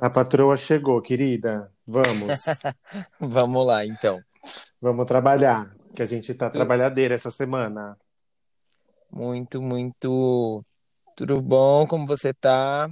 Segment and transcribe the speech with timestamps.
[0.00, 1.72] A patroa chegou, querida.
[1.84, 2.38] Vamos.
[3.18, 4.20] Vamos lá, então.
[4.80, 7.98] Vamos trabalhar, que a gente tá trabalhadeira essa semana.
[9.10, 10.64] Muito, muito.
[11.16, 11.84] Tudo bom?
[11.84, 12.88] Como você tá?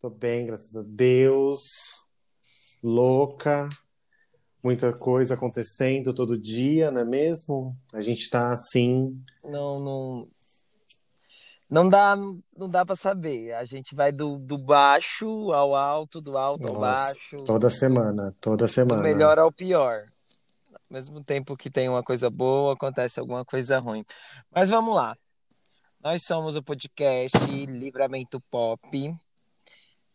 [0.00, 1.58] Tô bem, graças a Deus.
[2.80, 3.68] Louca.
[4.62, 7.76] Muita coisa acontecendo todo dia, não é mesmo?
[7.92, 9.20] A gente tá assim.
[9.44, 10.28] Não, não.
[11.68, 12.14] Não dá,
[12.56, 13.52] não dá para saber.
[13.54, 16.80] A gente vai do, do baixo ao alto, do alto ao Nossa,
[17.14, 19.02] baixo, toda semana, toda do semana.
[19.02, 20.04] melhor ao pior.
[20.72, 24.04] Ao mesmo tempo que tem uma coisa boa, acontece alguma coisa ruim.
[24.54, 25.16] Mas vamos lá.
[26.00, 28.80] Nós somos o podcast Livramento Pop.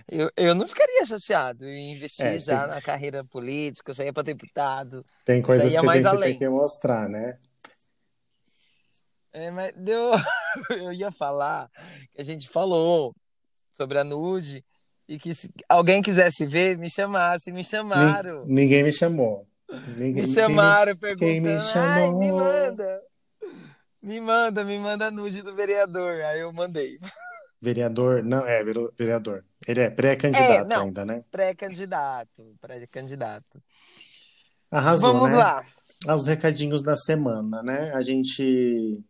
[0.08, 1.64] Eu, eu não ficaria chateado.
[1.64, 5.04] Eu investi É, já tem- na carreira política, eu saía para deputado.
[5.24, 6.30] Tem coisas ia que a gente além.
[6.30, 7.38] tem que mostrar, né?
[9.32, 10.12] É, mas deu...
[10.70, 11.70] eu ia falar
[12.12, 13.14] que a gente falou
[13.72, 14.64] sobre a nude
[15.08, 17.52] e que se alguém quisesse ver, me chamasse.
[17.52, 18.44] Me chamaram.
[18.46, 19.46] ninguém me chamou.
[19.86, 21.78] Ninguém, Me chamaram quem me, quem me perguntando.
[21.78, 22.38] Ai, me chamou?
[22.38, 23.02] manda.
[24.02, 26.22] Me manda, me manda a nude do vereador.
[26.22, 26.96] Aí eu mandei.
[27.60, 28.64] Vereador, não, é,
[28.96, 29.44] vereador.
[29.66, 30.82] Ele é pré-candidato não.
[30.84, 31.22] ainda, né?
[31.30, 32.56] Pré-candidato.
[32.60, 33.62] Pré-candidato.
[34.70, 35.36] Arrasou, Vamos né?
[35.36, 35.62] lá.
[36.08, 37.92] aos recadinhos da semana, né?
[37.92, 39.02] A gente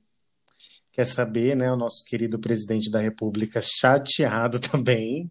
[0.93, 1.71] quer saber, né?
[1.71, 5.31] O nosso querido presidente da República chateado também,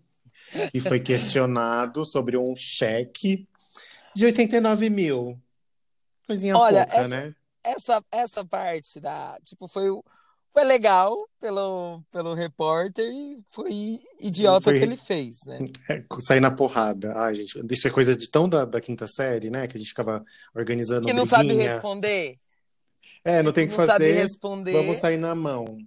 [0.72, 3.48] que foi questionado sobre um cheque
[4.16, 5.38] de 89 mil.
[6.26, 7.36] Coisinha Olha, pouca, essa- né?
[7.64, 9.38] essa, essa parte da.
[9.44, 10.04] Tipo, foi, o-
[10.52, 15.60] foi legal pelo, pelo repórter e foi idiota Foi- o que ele fez, né?
[15.90, 17.14] É, sair na porrada.
[17.16, 19.68] Ai, gente, isso é coisa de tão da, da quinta série, né?
[19.68, 20.24] Que a gente ficava
[20.56, 21.70] organizando Que não sabe briguinha.
[21.74, 22.36] responder.
[23.24, 24.12] É, não Tipo, tem que não sabe fazer.
[24.14, 24.72] responder.
[24.74, 25.78] Vamos sair na mão.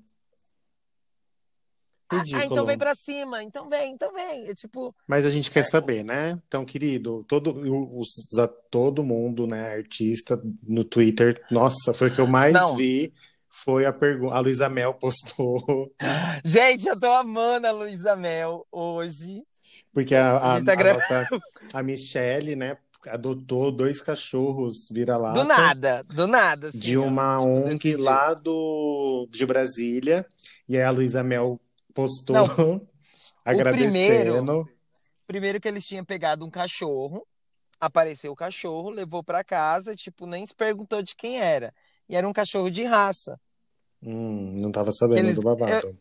[2.09, 2.43] Ah, Ridículo.
[2.43, 4.47] ah, então vem pra cima, então vem, então vem.
[4.49, 6.39] É tipo, Mas a gente quer saber, né?
[6.47, 7.55] Então, querido, todo,
[7.99, 8.09] os,
[8.71, 12.77] todo mundo, né, artista no Twitter, nossa, foi o que eu mais Não.
[12.77, 13.13] vi.
[13.55, 14.35] Foi a pergunta.
[14.35, 15.93] A Luísa Mel postou,
[16.45, 19.45] gente, eu tô amando a Luísa Mel hoje.
[19.93, 21.29] porque a, A a, tá a nossa,
[21.75, 26.69] a Michelle, né, adotou dois cachorros vira-lata Do nada, do nada.
[26.69, 30.27] assim, de uma tipo, ONG lá do, de Brasília.
[30.69, 31.61] E aí a Luísa Mel
[31.93, 32.87] postou Não,
[33.45, 34.69] agradecendo.
[35.27, 37.27] Primeiro que eles tinham pegado um cachorro,
[37.79, 41.73] apareceu o cachorro, levou pra casa, tipo, nem se perguntou de quem era.
[42.09, 43.39] E era um cachorro de raça.
[44.03, 45.95] Hum, não tava sabendo Eles- do babado.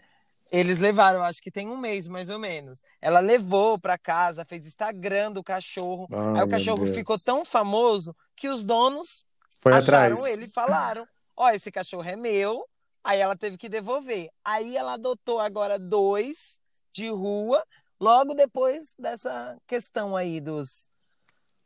[0.52, 2.82] Eles levaram, acho que tem um mês mais ou menos.
[3.02, 6.08] Ela levou pra casa, fez Instagram do cachorro.
[6.12, 6.96] Ai, Aí o cachorro Deus.
[6.98, 9.24] ficou tão famoso que os donos
[9.60, 10.34] Foi acharam atrás.
[10.34, 11.08] ele e falaram:
[11.38, 12.66] Ó, esse cachorro é meu.
[13.04, 14.30] Aí ela teve que devolver.
[14.44, 16.60] Aí ela adotou agora dois
[16.94, 17.64] de rua,
[18.00, 20.90] logo depois dessa questão aí dos,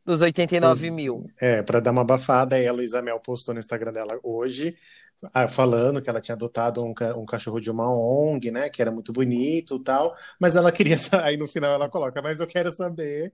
[0.05, 1.25] dos 89 mil.
[1.39, 4.77] É, para dar uma abafada, aí a Luísa Mel postou no Instagram dela hoje,
[5.33, 8.91] ah, falando que ela tinha adotado um, um cachorro de uma ONG, né, que era
[8.91, 13.33] muito bonito tal, mas ela queria, aí no final ela coloca, mas eu quero saber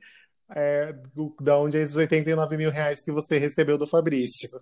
[0.50, 4.62] é, do- da onde é esses 89 mil reais que você recebeu do Fabrício.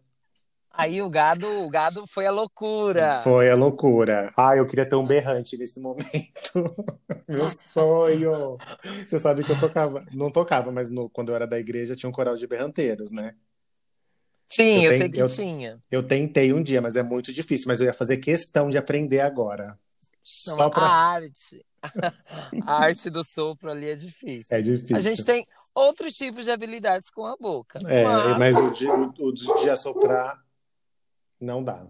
[0.79, 3.19] Aí o gado, o gado foi a loucura.
[3.21, 4.31] Foi a loucura.
[4.37, 6.53] Ah, eu queria ter um berrante nesse momento.
[7.27, 8.57] Meu sonho.
[9.05, 12.09] Você sabe que eu tocava, não tocava, mas no- quando eu era da igreja tinha
[12.09, 13.35] um coral de berranteiros, né?
[14.47, 15.79] Sim, Eu eu, sei que eu- tinha.
[15.91, 17.65] Eu tentei um dia, mas é muito difícil.
[17.67, 19.67] Mas eu ia fazer questão de aprender agora.
[20.47, 20.83] Não, Só A pra.
[20.83, 21.65] arte.
[22.65, 24.57] A arte do sopro ali é difícil.
[24.57, 24.95] É difícil.
[24.95, 27.79] A gente tem outros tipos de habilidades com a boca.
[27.85, 28.55] É, mas...
[28.55, 30.41] mas o de, o, o de assoprar
[31.39, 31.85] não dá.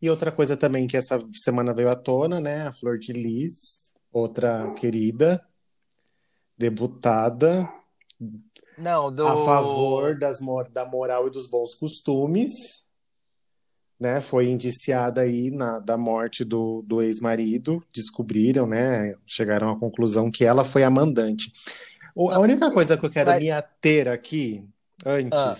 [0.00, 2.66] E outra coisa também que essa semana veio à tona, né?
[2.66, 5.44] A Flor de Lis, outra querida,
[6.56, 7.68] debutada,
[8.78, 9.26] Não, do...
[9.26, 10.38] a favor das,
[10.72, 12.52] da moral e dos bons costumes,
[13.98, 14.20] né?
[14.20, 19.14] Foi indiciada aí na, da morte do, do ex-marido, descobriram, né?
[19.26, 21.50] Chegaram à conclusão que ela foi a mandante.
[22.16, 23.42] A única coisa que eu quero Mas...
[23.42, 24.64] me ater aqui,
[25.04, 25.54] antes, ah.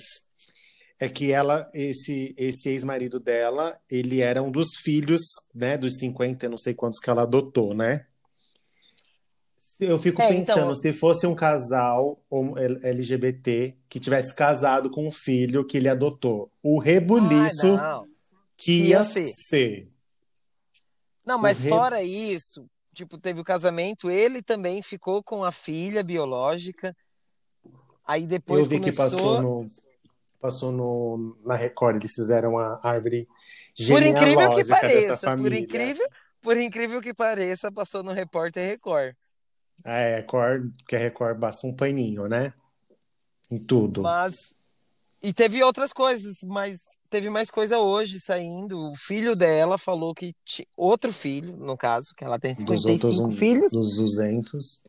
[0.98, 5.22] É que ela, esse, esse ex-marido dela, ele era um dos filhos,
[5.54, 8.06] né, dos 50, não sei quantos que ela adotou, né?
[9.80, 10.74] Eu fico é, pensando, então...
[10.74, 12.22] se fosse um casal
[12.82, 18.04] LGBT que tivesse casado com um filho que ele adotou, o rebuliço ah,
[18.56, 19.32] que ia, ia ser.
[19.32, 19.88] ser.
[21.26, 21.68] Não, mas re...
[21.68, 26.96] fora isso, tipo, teve o casamento, ele também ficou com a filha biológica.
[28.06, 29.10] Aí depois Eu vi começou...
[29.10, 29.83] que passou no
[30.44, 33.26] passou no na Record, eles fizeram a árvore
[33.74, 36.08] genealógica Por incrível que pareça, por incrível,
[36.42, 39.14] por incrível que pareça, passou no Repórter Record.
[39.82, 42.52] É, Record, que a Record basta um paninho, né?
[43.50, 44.02] Em tudo.
[44.02, 44.52] Mas.
[45.22, 48.78] E teve outras coisas, mas teve mais coisa hoje saindo.
[48.92, 50.34] O filho dela falou que.
[50.44, 50.68] T...
[50.76, 53.72] Outro filho, no caso, que ela tem 55 dos outros, filhos.
[53.72, 54.82] Dos 200.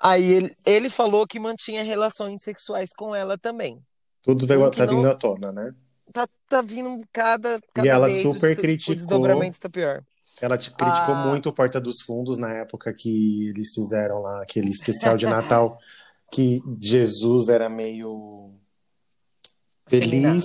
[0.00, 3.82] Aí ele, ele falou que mantinha relações sexuais com ela também.
[4.28, 4.96] Tudo veio, tá não...
[4.96, 5.74] vindo à tona, né?
[6.12, 8.92] Tá, tá vindo cada, cada e ela super o, criticou.
[8.92, 10.04] O desdobramento tá pior.
[10.38, 11.26] Ela te criticou ah.
[11.26, 15.78] muito o Porta dos Fundos na época que eles fizeram lá aquele especial de Natal
[16.30, 18.52] que Jesus era meio
[19.86, 20.44] feliz.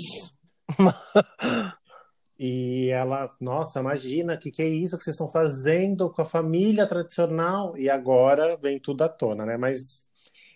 [2.39, 6.25] e ela, nossa, imagina, o que, que é isso que vocês estão fazendo com a
[6.25, 7.77] família tradicional?
[7.77, 9.57] E agora vem tudo à tona, né?
[9.57, 9.79] Mas,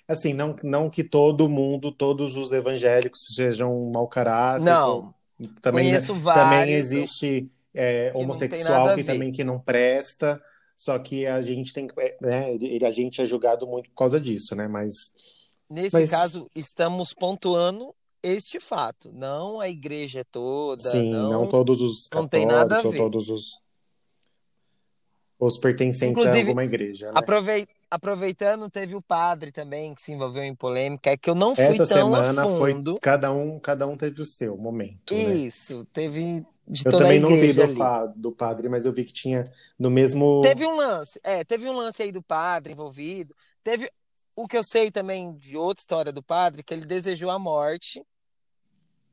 [0.08, 4.64] assim, não, não que todo mundo, todos os evangélicos sejam mau caráter.
[4.64, 5.14] Não,
[5.62, 6.44] também, conheço vários.
[6.44, 10.42] Também existe é, que homossexual que também que não presta,
[10.76, 14.56] só que a gente tem é, né, a gente é julgado muito por causa disso,
[14.56, 14.68] né?
[14.68, 15.12] Mas
[15.70, 16.10] nesse mas...
[16.10, 17.94] caso estamos pontuando
[18.24, 22.82] este fato, não a igreja toda, sim, não, não todos os não tem nada a
[22.82, 22.98] ver.
[22.98, 23.60] todos os
[25.40, 27.12] os pertencentes Inclusive, a alguma igreja.
[27.12, 27.14] Né?
[27.16, 31.56] Aproveit, aproveitando, teve o padre também que se envolveu em polêmica, é que eu não
[31.56, 32.92] fui Essa tão semana a fundo.
[32.92, 35.14] Foi, cada um, cada um teve o seu momento.
[35.14, 35.20] Né?
[35.20, 35.86] Isso, né?
[35.92, 39.50] teve de eu toda também não vi do, do, padre, mas eu vi que tinha
[39.80, 40.42] no mesmo.
[40.42, 43.34] Teve um lance, é, teve um lance aí do padre envolvido.
[43.64, 43.90] Teve
[44.36, 48.04] o que eu sei também de outra história do padre, que ele desejou a morte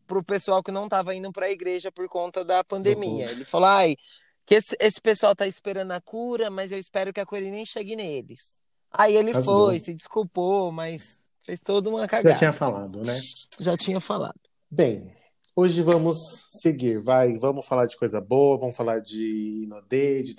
[0.06, 3.26] pro pessoal que não estava indo para a igreja por conta da pandemia.
[3.26, 3.30] Uhum.
[3.30, 3.96] Ele falou: ai,
[4.44, 7.64] que esse, esse pessoal tá esperando a cura, mas eu espero que a cura nem
[7.64, 8.60] chegue neles.
[8.96, 9.66] Aí ele Azul.
[9.66, 12.30] foi, se desculpou, mas fez toda uma cagada.
[12.30, 13.14] Já tinha falado, né?
[13.60, 14.40] Já tinha falado.
[14.70, 15.12] Bem,
[15.56, 16.18] Hoje vamos
[16.50, 20.34] seguir, vai, vamos falar de coisa boa, vamos falar de Inodê, de...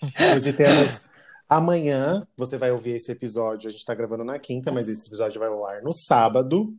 [0.36, 1.06] Hoje temos
[1.48, 5.40] amanhã, você vai ouvir esse episódio, a gente está gravando na quinta, mas esse episódio
[5.40, 6.72] vai ao ar no sábado,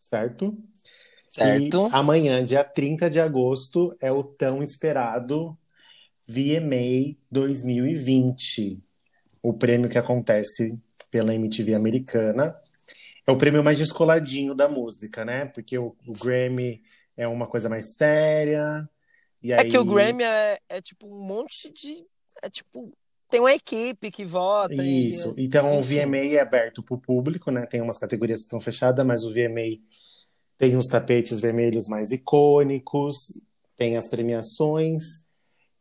[0.00, 0.58] certo?
[1.28, 1.86] Certo.
[1.86, 5.56] E amanhã, dia 30 de agosto, é o tão esperado
[6.26, 8.82] VMA 2020,
[9.42, 10.78] o prêmio que acontece
[11.10, 12.56] pela MTV americana.
[13.26, 15.46] É o prêmio mais descoladinho da música, né?
[15.46, 16.82] Porque o, o Grammy
[17.16, 18.88] é uma coisa mais séria.
[19.42, 19.66] E aí...
[19.66, 22.04] É que o Grammy é, é tipo um monte de.
[22.42, 22.92] É tipo.
[23.28, 24.74] Tem uma equipe que vota.
[24.74, 25.34] Isso.
[25.36, 25.44] E...
[25.44, 26.04] Então Enfim.
[26.04, 27.66] o VMA é aberto para o público, né?
[27.66, 29.80] Tem umas categorias que estão fechadas, mas o VMA
[30.56, 33.16] tem os tapetes vermelhos mais icônicos,
[33.76, 35.25] tem as premiações.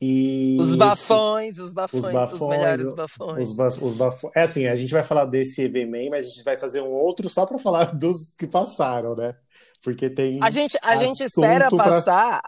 [0.08, 3.48] E os bafões, os bafões, os, bafões, os melhores bafões.
[3.48, 4.34] Os, ba os bafões.
[4.36, 7.28] É assim, a gente vai falar desse VMA, mas a gente vai fazer um outro
[7.28, 9.36] só para falar dos que passaram, né?
[9.82, 10.38] Porque tem.
[10.44, 11.84] A gente, a gente espera pra...
[11.86, 12.42] passar.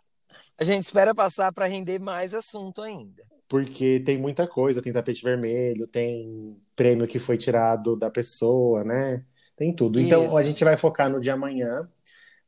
[0.55, 3.23] A gente espera passar para render mais assunto ainda.
[3.49, 9.23] Porque tem muita coisa, tem tapete vermelho, tem prêmio que foi tirado da pessoa, né?
[9.55, 9.99] Tem tudo.
[9.99, 10.37] Então Isso.
[10.37, 11.89] a gente vai focar no de amanhã,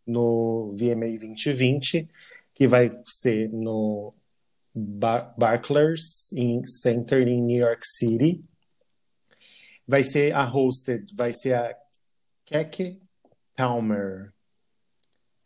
[0.05, 2.07] no VMA 2020,
[2.53, 4.13] que vai ser no
[4.73, 8.41] Bar Barclays in Center em New York City.
[9.87, 11.75] Vai ser a hosted, vai ser a
[12.45, 13.01] Keke
[13.55, 14.33] Palmer.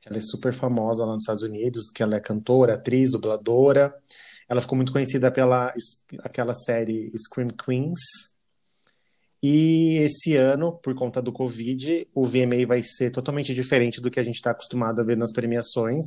[0.05, 3.95] Ela é super famosa lá nos Estados Unidos, que ela é cantora, atriz, dubladora.
[4.49, 5.73] Ela ficou muito conhecida pela
[6.19, 7.99] aquela série Scream Queens.
[9.41, 14.19] E esse ano, por conta do Covid, o VMA vai ser totalmente diferente do que
[14.19, 16.05] a gente está acostumado a ver nas premiações.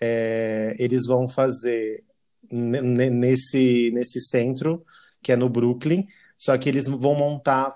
[0.00, 2.02] É, eles vão fazer
[2.50, 4.84] nesse, nesse centro,
[5.22, 7.74] que é no Brooklyn, só que eles vão montar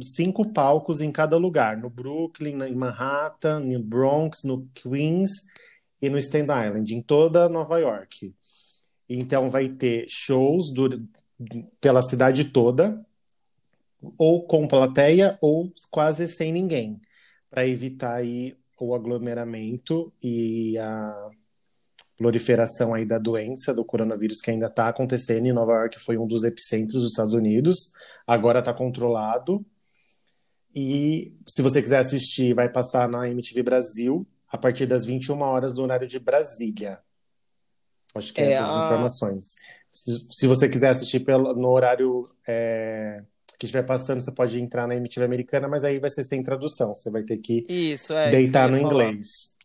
[0.00, 5.30] cinco palcos em cada lugar, no Brooklyn, em Manhattan, no Bronx, no Queens
[6.00, 8.32] e no Staten Island, em toda Nova York.
[9.08, 11.04] Então vai ter shows do,
[11.80, 13.04] pela cidade toda,
[14.16, 17.00] ou com plateia, ou quase sem ninguém,
[17.50, 21.30] para evitar aí o aglomeramento e a
[22.16, 26.26] proliferação aí da doença do coronavírus que ainda está acontecendo em Nova York foi um
[26.26, 27.92] dos epicentros dos Estados Unidos
[28.26, 29.64] agora está controlado
[30.74, 35.74] E se você quiser assistir, vai passar na MTV Brasil a partir das 21 horas
[35.74, 36.98] do horário de Brasília.
[38.14, 39.44] Acho que é, É, essas a- informações.
[39.92, 43.22] Se, você quiser assistir pelo, no horário é,
[43.58, 46.94] que estiver passando, você pode entrar na MTV americana, mas aí vai ser sem tradução.
[46.94, 48.30] Você vai ter que Isso, é.
[48.30, 48.86] deitar no falar.
[49.08, 49.55] inglês.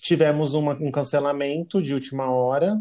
[0.00, 2.80] Tivemos uma- um cancelamento de última hora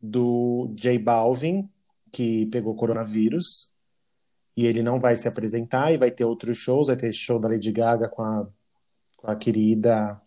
[0.00, 1.68] do J Balvin,
[2.10, 3.74] que pegou coronavírus,
[4.56, 7.48] e ele não vai se apresentar, e vai ter outros shows, vai ter show da
[7.48, 8.48] Lady Gaga com a,
[9.16, 10.20] com a querida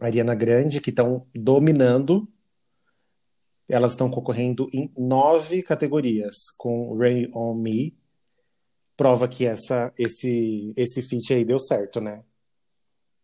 [0.00, 2.26] Ariana Grande, que estão dominando.
[3.68, 7.96] Elas estão concorrendo em nove categorias, com Rain On Me.
[8.96, 12.24] Prova que essa, esse, esse feat aí deu certo, né?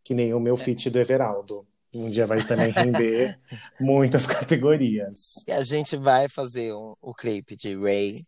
[0.04, 1.66] Que nem o meu feat do Everaldo.
[1.98, 3.38] Um dia vai também render
[3.80, 5.34] muitas categorias.
[5.46, 8.22] E a gente vai fazer um- o clipe de Ray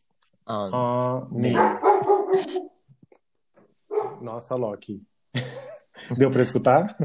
[0.49, 1.53] on Me.
[4.21, 5.03] Nossa, Loki.
[6.17, 6.97] Deu pra escutar?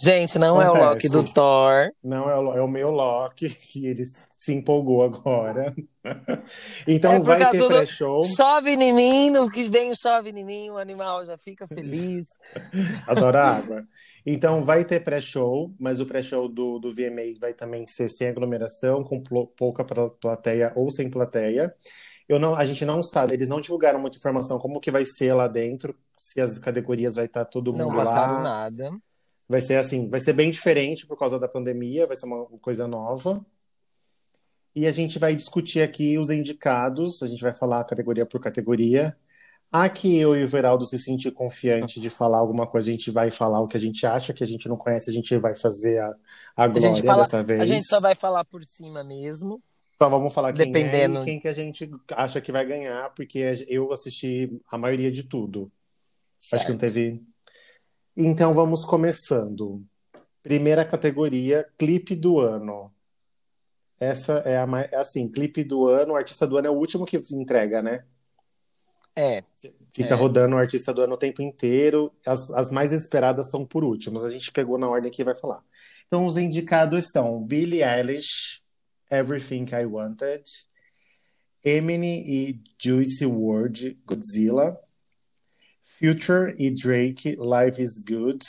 [0.00, 1.08] Gente, não é o Loki Acontece.
[1.08, 1.90] do Thor.
[2.02, 4.04] Não, é o, é o meu Loki, que ele
[4.40, 5.74] se empolgou agora.
[6.88, 8.24] Então É vai ter pré-show.
[8.24, 12.24] Chove em mim, no que vem chove em mim, o animal já fica feliz.
[13.06, 13.86] Adora água.
[14.24, 19.04] Então vai ter pré-show, mas o pré-show do, do VMA vai também ser sem aglomeração,
[19.04, 21.74] com pouca pla- plateia ou sem plateia.
[22.26, 25.34] Eu não, a gente não sabe, eles não divulgaram muita informação como que vai ser
[25.34, 28.42] lá dentro, se as categorias vai estar todo Não mundo passaram lá.
[28.42, 28.90] nada.
[29.46, 32.88] Vai ser assim, vai ser bem diferente por causa da pandemia, vai ser uma coisa
[32.88, 33.44] nova.
[34.74, 39.16] E a gente vai discutir aqui os indicados, a gente vai falar categoria por categoria.
[39.72, 43.30] Aqui eu e o Veraldo se sentir confiante de falar alguma coisa, a gente vai
[43.30, 45.98] falar o que a gente acha, que a gente não conhece, a gente vai fazer
[45.98, 46.12] a,
[46.56, 47.60] a A glória gente, fala, dessa vez.
[47.60, 49.62] a gente só vai falar por cima mesmo.
[49.96, 51.18] Só vamos falar quem Dependendo.
[51.18, 55.12] é e quem que a gente acha que vai ganhar, porque eu assisti a maioria
[55.12, 55.70] de tudo.
[56.52, 57.22] Acho que não teve.
[58.16, 59.84] Então vamos começando.
[60.42, 62.90] Primeira categoria, clipe do ano.
[64.00, 64.90] Essa é a mais.
[64.94, 68.04] Assim, clipe do ano, o artista do ano é o último que entrega, né?
[69.14, 69.44] É,
[69.92, 70.16] Fica É.
[70.16, 72.12] rodando o artista do ano o tempo inteiro.
[72.24, 74.24] As, as mais esperadas são por últimos.
[74.24, 75.62] A gente pegou na ordem que vai falar.
[76.06, 78.62] Então, os indicados são Billie Eilish,
[79.10, 80.44] Everything I Wanted,
[81.64, 84.80] Eminem e Juicy WRLD, Godzilla,
[85.82, 88.46] Future e Drake, Life is Good,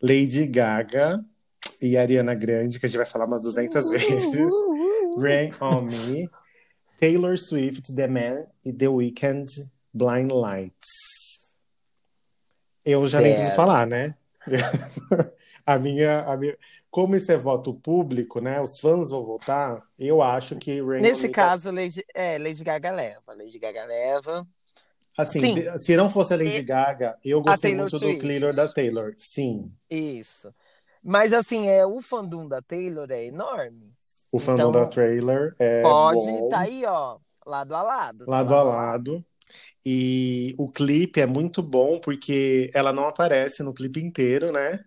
[0.00, 1.24] Lady Gaga
[1.80, 4.52] e Ariana Grande, que a gente vai falar umas 200 vezes,
[5.18, 6.28] Rain on Me,
[7.00, 9.46] Taylor Swift, The Man e The Weeknd,
[9.92, 11.56] Blind Lights.
[12.84, 14.14] Eu já nem preciso falar, né?
[15.66, 16.56] A minha, a minha,
[16.90, 18.58] como isso é voto público, né?
[18.58, 19.82] Os fãs vão votar.
[19.98, 23.34] Eu acho que Rain on nesse Me tá- caso, Lady, é, Lady Gaga leva.
[23.36, 24.48] Lady Gaga leva.
[25.14, 25.78] assim, sim.
[25.78, 28.16] se não fosse a Lady E- Gaga, eu gostei muito Swift.
[28.16, 29.12] do Cleaner da Taylor.
[29.18, 30.50] Sim, Isso.
[31.02, 33.92] Mas assim, é, o fandom da Taylor é enorme.
[34.32, 36.48] o fandom Então, da trailer é Pode, bom.
[36.50, 38.24] tá aí, ó, lado a lado.
[38.24, 39.24] tá lado a lado.
[39.84, 44.84] E o clipe é muito bom porque ela não aparece no clipe inteiro, né?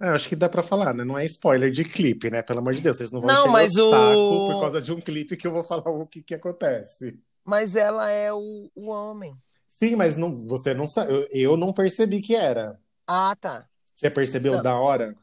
[0.00, 1.04] É, acho que dá pra falar, né?
[1.04, 2.42] Não é spoiler de clipe, né?
[2.42, 4.92] Pelo amor de Deus, vocês não vão Não, encher mas o- saco por causa de
[4.92, 7.18] um clipe que eu vou falar o que que acontece.
[7.44, 9.36] Mas ela é o, o homem.
[9.70, 11.12] Sim, mas não, você não sabe.
[11.12, 12.78] Eu, eu não percebi que era.
[13.06, 13.68] Ah, tá.
[13.94, 14.62] Você percebeu Não.
[14.62, 15.16] da hora?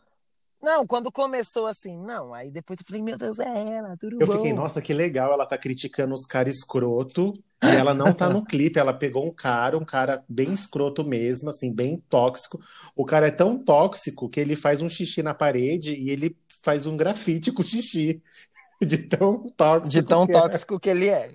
[0.61, 2.33] Não, quando começou assim, não.
[2.35, 4.33] Aí depois eu falei, meu Deus, é ela, tudo Eu bom.
[4.33, 7.33] fiquei, nossa, que legal, ela tá criticando os caras escroto.
[7.63, 11.49] E ela não tá no clipe, ela pegou um cara, um cara bem escroto mesmo,
[11.49, 12.59] assim, bem tóxico.
[12.95, 16.85] O cara é tão tóxico que ele faz um xixi na parede e ele faz
[16.85, 18.21] um grafite com xixi.
[18.81, 19.89] De tão tóxico.
[19.89, 20.39] De tão que é.
[20.39, 21.31] tóxico que ele é.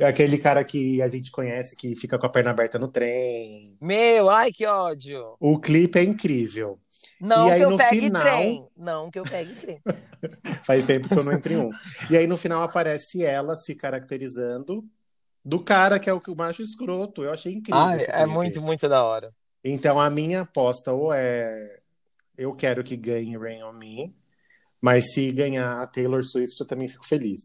[0.00, 3.76] Aquele cara que a gente conhece que fica com a perna aberta no trem.
[3.80, 5.36] Meu, ai, que ódio.
[5.38, 6.78] O clipe é incrível.
[7.20, 8.68] Não E aí, que eu no pegue final- trem.
[8.76, 9.78] Não que eu pegue trem.
[10.64, 11.70] Faz tempo que eu não entro em um.
[12.10, 14.84] E aí no final aparece ela se caracterizando
[15.44, 17.22] do cara que é o, o macho escroto.
[17.22, 19.32] Eu achei incrível Ai, é muito, muito da hora.
[19.64, 21.78] Então a minha aposta ou é
[22.36, 24.14] eu quero que ganhe Rain on Me,
[24.80, 27.42] mas se ganhar a Taylor Swift eu também fico feliz.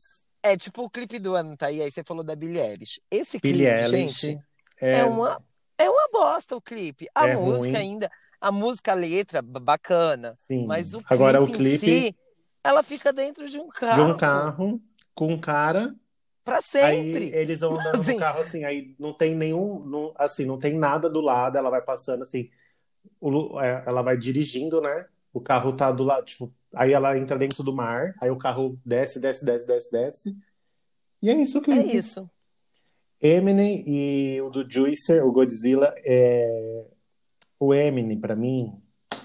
[0.51, 1.81] É tipo o clipe do ano, tá aí.
[1.81, 3.01] Aí você falou da Billie Eilish.
[3.11, 4.39] Esse clipe, Billie Eilish gente,
[4.79, 5.41] é, é uma,
[5.77, 7.07] é uma bosta o clipe.
[7.13, 7.75] A É música ruim.
[7.75, 10.37] ainda, a música, a letra, bacana.
[10.47, 10.65] sim.
[10.65, 12.15] Mas o clipe, Agora o em clipe si,
[12.63, 14.03] ela fica dentro de um de carro.
[14.13, 14.81] um carro
[15.13, 15.93] com um cara
[16.43, 17.29] Pra Aí sempre.
[17.33, 18.13] eles vão andando Assim.
[18.13, 21.69] no carro assim, aí não tem nenhum, não- assim, não tem nada do lado, ela
[21.69, 22.49] vai passando assim,
[23.19, 25.07] o- é, ela vai dirigindo, né?
[25.37, 28.75] O carro tá do lado, tipo, aí ela entra dentro do mar, aí o carro
[28.83, 30.37] desce, desce, desce, desce, desce.
[31.21, 32.27] E é isso o É isso.
[33.21, 36.85] Eminem e o do Juicer, o Godzilla, é...
[37.59, 38.73] o Eminem, pra mim,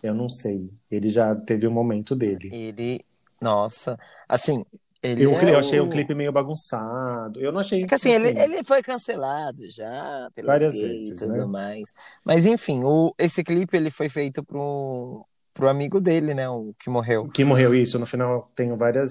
[0.03, 0.71] eu não sei.
[0.91, 2.51] Ele já teve o um momento dele.
[2.53, 3.03] Ele,
[3.41, 4.67] nossa, assim,
[5.03, 5.85] ele eu, é eu achei o...
[5.85, 7.41] um clipe meio bagunçado.
[7.41, 7.85] Eu não achei.
[7.85, 11.45] É que assim, Ele, ele foi cancelado já pelas Várias gays vezes, e tudo né?
[11.47, 11.93] mais.
[12.23, 16.49] Mas enfim, o, esse clipe ele foi feito pro, pro amigo dele, né?
[16.49, 17.29] O que morreu.
[17.29, 17.99] Que morreu isso.
[17.99, 19.11] No final tenho várias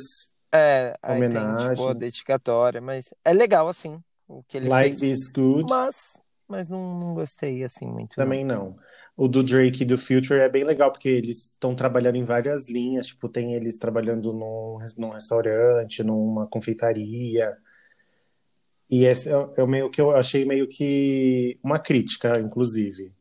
[0.53, 1.95] É, aí tem tipo a homenagens.
[1.95, 5.01] dedicatória, mas é legal assim o que ele Life fez.
[5.01, 5.69] is good.
[5.69, 8.19] Mas, mas não, não gostei assim muito.
[8.19, 8.25] não.
[8.25, 8.77] Também não.
[9.15, 12.69] O do Drake e do Future é bem legal, porque eles estão trabalhando em várias
[12.69, 13.07] linhas.
[13.07, 17.55] Tipo, tem eles trabalhando num, num restaurante, numa confeitaria.
[18.89, 23.13] E esse é, é meio que eu achei meio que uma crítica, inclusive.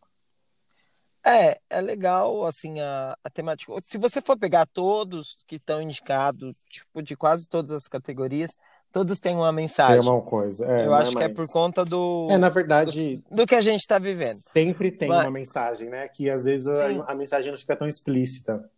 [1.25, 3.73] É, é legal, assim, a, a temática.
[3.85, 8.51] Se você for pegar todos que estão indicados, tipo, de quase todas as categorias,
[8.91, 10.01] todos têm uma É mensagem.
[10.01, 10.65] uma coisa.
[10.67, 11.35] É, Eu acho é que é mais.
[11.37, 14.41] por conta do, É, na verdade, do que a gente está vivendo.
[14.53, 16.09] sempre tem Mas- uma mensagem, né?
[16.09, 18.69] Que às vezes a, a mensagem não fica tão explícita.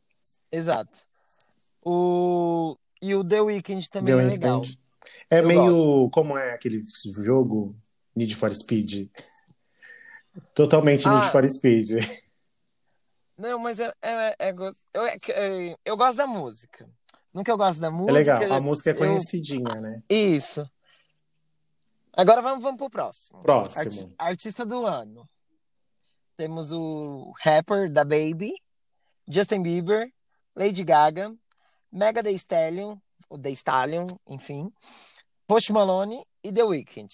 [0.50, 0.98] Exato.
[1.84, 2.76] O...
[3.00, 4.62] E o The Weeknd também The é legal.
[5.30, 6.10] É Eu meio.
[6.10, 6.82] Como é aquele
[7.20, 7.74] jogo
[8.14, 9.08] Need for Speed?
[10.54, 11.30] Totalmente Need Ah.
[11.30, 11.90] for Speed.
[13.36, 14.54] Não, mas é, é, é
[14.94, 16.88] eu, é é- eu gosto da música.
[17.32, 18.12] Nunca eu gosto da É música.
[18.12, 18.52] legal.
[18.52, 20.02] A música é eu- conhecidinha, né?
[20.08, 20.68] Isso.
[22.14, 23.42] Agora vamos, vamos pro próximo.
[23.42, 23.80] Próximo.
[23.82, 25.28] Arti- artista do ano.
[26.36, 28.52] Temos o rapper da Baby,
[29.28, 30.12] Justin Bieber,
[30.54, 31.34] Lady Gaga,
[31.90, 32.96] Mega Thee Stallion,
[33.28, 34.70] ou The Stallion, enfim,
[35.46, 37.08] Post Malone e The Weeknd.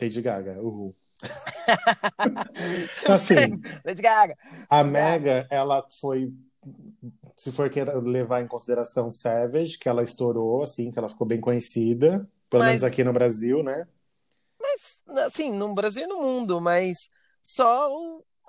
[0.00, 0.94] Lady Gaga, uhul.
[3.08, 3.60] Assim.
[3.84, 4.36] Lady Gaga.
[4.68, 6.32] A Mega, ela foi.
[7.36, 7.70] Se for
[8.04, 12.28] levar em consideração Savage, que ela estourou, assim, que ela ficou bem conhecida.
[12.48, 13.86] Pelo Mas- menos aqui no Brasil, né?
[14.60, 17.08] Mas, assim, no Brasil e no mundo, mas
[17.42, 17.88] só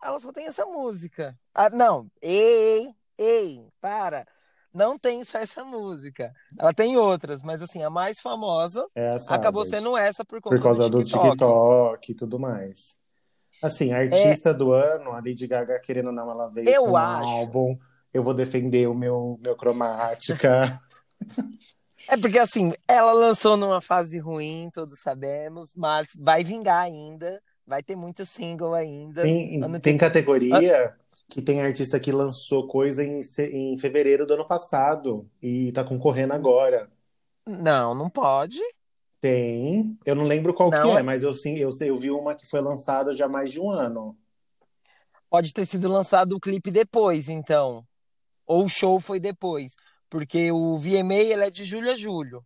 [0.02, 1.38] ela só tem essa música.
[1.56, 4.28] Ah, não, ei, ei, para.
[4.74, 6.34] Não tem só essa música.
[6.58, 10.56] Ela tem outras, mas assim, a mais famosa É a acabou sendo essa por conta
[10.56, 11.30] Por causa do TikTok.
[11.30, 12.98] TikTok e tudo mais.
[13.62, 17.30] Assim, artista do ano, a Lady Gaga, querendo não, ela veio Eu com um acho.
[17.30, 17.78] álbum.
[18.14, 20.82] Eu vou defender o meu, meu cromática.
[22.10, 27.42] É porque assim, ela lançou numa fase ruim, todos sabemos, mas vai vingar ainda.
[27.66, 29.22] Vai ter muito single ainda.
[29.22, 30.94] Tem, tem categoria
[31.34, 36.32] que tem artista que lançou coisa em, em fevereiro do ano passado e tá concorrendo
[36.34, 36.92] agora.
[37.48, 38.60] Não, não pode.
[39.20, 39.98] Tem.
[40.06, 42.12] Eu não lembro qual Não, que é, é- mas eu sim, eu sei, eu vi
[42.12, 44.16] uma que foi lançada já há mais de um ano.
[45.28, 47.84] Pode ter sido lançado o clipe depois, então.
[48.46, 49.76] Ou o show foi depois.
[50.12, 52.46] Porque o VMA ele é de julho a julho.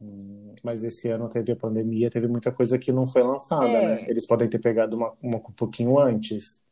[0.00, 3.96] Hum, Mas esse ano teve a pandemia, teve muita coisa que não foi lançada, É.
[4.02, 4.10] né?
[4.10, 6.63] Eles podem ter pegado uma, uma um pouquinho antes.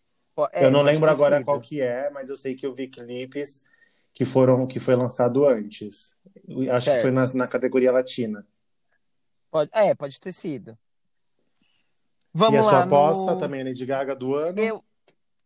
[0.52, 1.44] É, eu não lembro agora sido.
[1.44, 3.64] qual que é, mas eu sei que eu vi clipes
[4.14, 6.16] que foram que foi lançado antes.
[6.72, 8.46] Acho que foi na, na categoria latina.
[9.50, 10.76] Pode, é, pode ter sido.
[11.60, 11.66] E
[12.34, 12.84] Vamos a sua lá.
[12.84, 13.38] aposta no...
[13.38, 14.58] também, é Lady Gaga do ano?
[14.58, 14.82] Eu,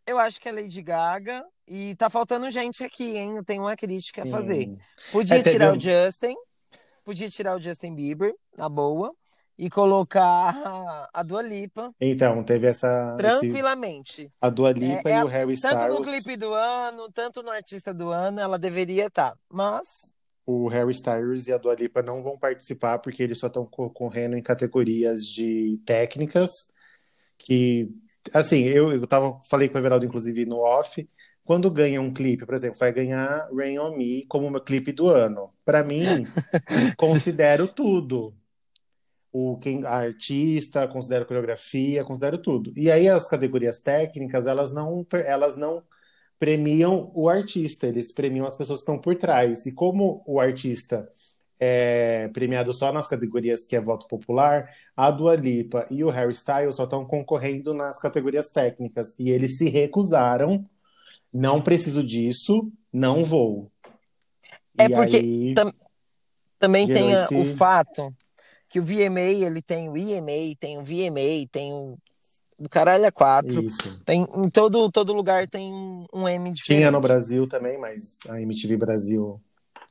[0.07, 1.44] eu acho que é Lady Gaga.
[1.68, 3.37] E tá faltando gente aqui, hein?
[3.37, 4.31] Eu tenho uma crítica a Sim.
[4.31, 4.79] fazer.
[5.11, 6.37] Podia É, teve tirar um- o Justin.
[7.05, 9.12] Podia tirar o Justin Bieber, na boa.
[9.59, 10.55] E colocar
[11.12, 14.31] a, Dua Lipa Então, teve essa esse- tranquilamente.
[14.40, 16.09] a Dua Lipa É, é e o Harry Tanto no Styles.
[16.09, 19.35] clipe do ano, tanto no artista do ano, ela deveria estar.
[19.51, 20.14] Mas
[20.47, 24.37] O Harry Styles e a Dua Lipa não vão participar porque eles só estão concorrendo
[24.37, 26.51] em categorias de técnicas
[27.38, 27.90] que,
[28.33, 31.09] assim, eu, eu tava, falei com o Everaldo, inclusive, no off,
[31.45, 35.09] quando ganha um clipe, por exemplo, vai ganhar Rain On Me como meu clipe do
[35.09, 35.53] ano.
[35.64, 36.35] Para mim,
[36.97, 38.37] considero tudo.
[39.38, 42.72] O, quem, a artista, considero coreografia, considero tudo.
[42.75, 45.83] E aí as categorias técnicas, elas não, elas não
[46.38, 49.66] premiam o artista, eles premiam as pessoas que estão por trás.
[49.66, 51.07] E como o artista
[51.61, 56.33] é premiado só nas categorias que é voto popular, a Dua Lipa e o Harry
[56.33, 59.18] Styles só estão concorrendo nas categorias técnicas.
[59.18, 60.64] E eles se recusaram.
[61.31, 63.70] Não preciso disso, não vou.
[64.79, 65.72] É E porque aí, tam-
[66.59, 68.14] também tem esse- o fato
[68.77, 71.97] que o VMA, ele tem o EMA, tem o VMA, tem o,
[72.59, 73.62] o caralho é quatro.
[73.62, 73.99] Isso.
[74.05, 75.73] Tem, em todo, todo lugar tem
[76.12, 76.81] um M diferente.
[76.81, 79.41] Tinha no Brasil também, mas a MTV Brasil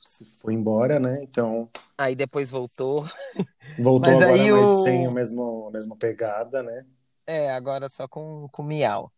[0.07, 1.19] se foi embora, né?
[1.23, 1.67] Então
[1.97, 3.05] Aí depois voltou.
[3.79, 6.85] voltou Mas agora, aí mas o- sem o mesmo, a mesma pegada, né?
[7.25, 9.11] É, agora só com, com Miau.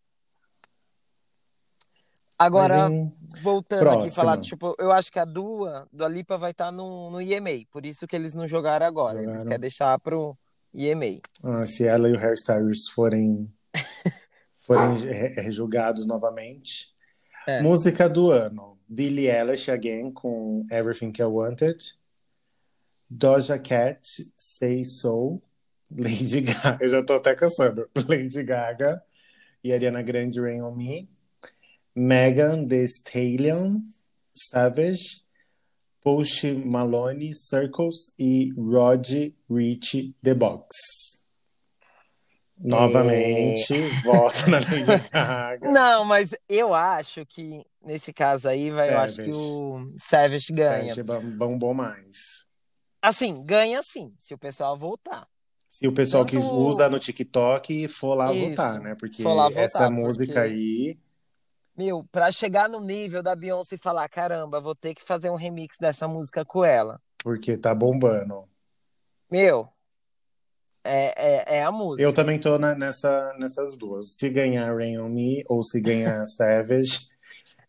[2.39, 4.03] Agora, em- voltando próximo.
[4.05, 7.65] aqui, falar, tipo, eu acho que a Dua, do Lipa vai estar no, no EMA,
[7.71, 9.15] por isso que eles não jogaram agora.
[9.17, 9.47] Eles Jogaram.
[9.47, 10.37] querem deixar pro,
[10.73, 11.21] e amei.
[11.43, 13.51] Ah, se ela e o Harry Styles forem,
[14.59, 16.93] forem re- julgados novamente.
[17.47, 17.61] É.
[17.61, 21.77] Música do ano: Billie Eilish Again com Everything I Wanted.
[23.09, 24.01] Doja Cat,
[24.37, 25.41] Say So.
[25.89, 27.89] Lady Gaga, eu já tô até cansando.
[28.09, 29.01] Lady Gaga
[29.63, 31.09] e Ariana Grande Rain on Me.
[31.97, 33.79] Megan Thee Stallion,
[34.51, 35.25] Savage.
[35.99, 39.05] Post Malone, Circles e Rod
[39.49, 40.69] Rich The Box.
[42.59, 45.69] Novamente, voto na Lady Gaga.
[45.69, 49.39] Não, mas eu acho que nesse caso aí, vai, eu acho que Savage.
[49.51, 51.03] o Savage ganha.
[51.03, 52.15] Bam- bombou mais.
[53.01, 55.27] Assim, ganha sim, se o pessoal voltar.
[55.69, 58.95] Se o pessoal que Tanto- usa no TikTok for lá Isso, votar, né?
[58.95, 60.97] Porque votar, essa música porque- aí.
[61.77, 65.35] Meu, pra chegar no nível da Beyoncé e falar, caramba, vou ter que fazer um
[65.35, 66.99] remix dessa música com ela.
[67.23, 68.45] Porque tá bombando.
[69.29, 69.69] Meu,
[70.83, 71.13] é,
[71.53, 72.01] é, é a música.
[72.01, 74.13] Eu também tô na- nessa, nessas duas.
[74.13, 77.09] Se ganhar Rain on Me ou se ganhar Savage,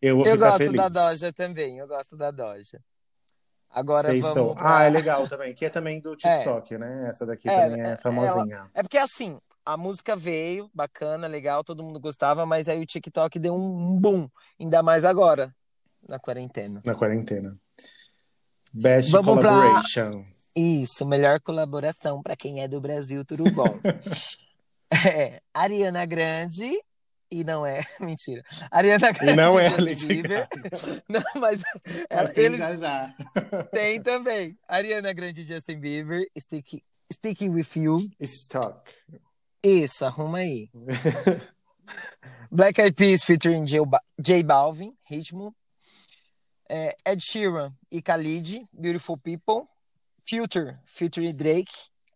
[0.01, 0.75] eu vou Eu ficar gosto feliz.
[0.75, 2.81] da Doja também, eu gosto da Doja.
[3.69, 5.53] Agora Say vamos pra- Ah, é legal também.
[5.53, 7.07] Que é também do TikTok, né?
[7.09, 8.71] Essa daqui É, também é é- famosinha.
[8.73, 9.39] É porque assim,
[9.73, 14.27] a música veio, bacana, legal, todo mundo gostava, mas aí o TikTok deu um boom,
[14.59, 15.53] ainda mais agora,
[16.07, 16.81] na quarentena.
[16.85, 17.55] Na quarentena.
[18.73, 20.25] Best Vamos pra- Collaboration.
[20.55, 23.63] Isso, melhor colaboração pra quem é do Brasil, tudo bom.
[24.91, 26.67] é, Ariana Grande
[27.31, 28.43] e não é, mentira.
[28.71, 30.47] Ariana Grande E não é Lady Bieber.
[31.07, 31.61] Não, mas
[32.09, 33.15] Mas tem eles já já.
[33.71, 34.57] têm também.
[34.67, 38.09] Ariana Grande e Justin Bieber, Sticky, Sticky With You.
[38.19, 38.81] Stock.
[39.63, 40.69] Isso, arruma aí.
[42.51, 45.53] Black Eyed Peas featuring J, Ba- J Balvin, Ritmo.
[46.67, 49.67] É, Ed Sheeran e Khalid, Beautiful People.
[50.27, 51.71] Future featuring Drake,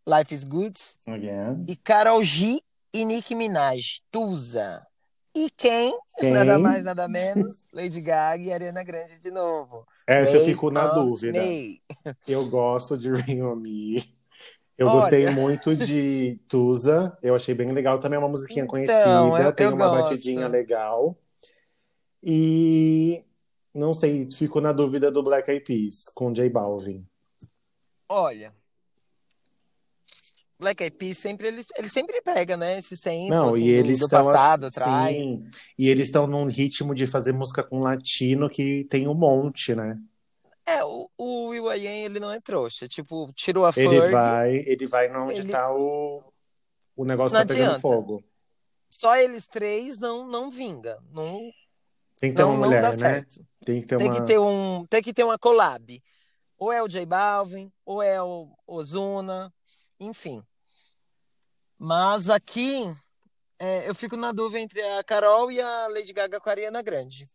[0.08, 0.76] Life is Good.
[1.08, 1.66] Again.
[1.68, 2.62] E Karol G
[2.94, 4.86] e Nicki Minaj, Tusa.
[5.36, 5.98] E quem?
[6.20, 6.32] Quem?
[6.32, 7.66] Nada mais, nada menos.
[7.74, 9.84] Lady Gaga e Ariana Grande de novo.
[10.06, 11.42] Essa eu May fico na dúvida.
[11.42, 11.82] May.
[12.28, 14.04] Eu gosto de Rain on Me.
[14.78, 15.00] Eu Olha.
[15.02, 17.16] gostei muito de Tusa.
[17.22, 18.00] Eu achei bem legal.
[18.00, 19.52] Também é uma musiquinha Então, conhecida.
[19.54, 20.10] tem uma gosto.
[20.10, 21.18] batidinha legal.
[22.22, 23.24] E
[23.74, 27.06] não sei, fico na dúvida do Black Eyed Peas com J Balvin.
[28.10, 28.54] Olha.
[30.60, 32.78] Black Eyed Peas sempre ele, ele sempre pega, né?
[32.78, 35.18] Esse sempre Não, assim, e eles do, do estão passado assim, atrás.
[35.78, 39.98] e eles estão num ritmo de fazer música com latino que tem um monte, né?
[40.66, 42.88] É, o, o Will.i.am, ele não é trouxa.
[42.88, 46.24] Tipo, tirou a Ele Ferg, vai, ele vai onde Ele- tá o
[46.96, 47.82] o negócio Não tá pegando adianta.
[47.82, 48.24] fogo.
[48.90, 51.02] só eles três não não vinga.
[51.12, 51.52] Não,
[52.20, 52.96] Tem que ter não, uma mulher, né?
[52.96, 53.46] certo.
[53.66, 56.02] Tem que ter Tem uma que ter um, tem que ter uma collab.
[56.58, 59.52] Ou é o J Balvin, ou é o Ozuna,
[60.00, 60.42] enfim.
[61.78, 62.84] Mas aqui
[63.60, 66.82] é, eu fico na dúvida entre a Carol e a Lady Gaga com a Ariana
[66.82, 67.28] Grande.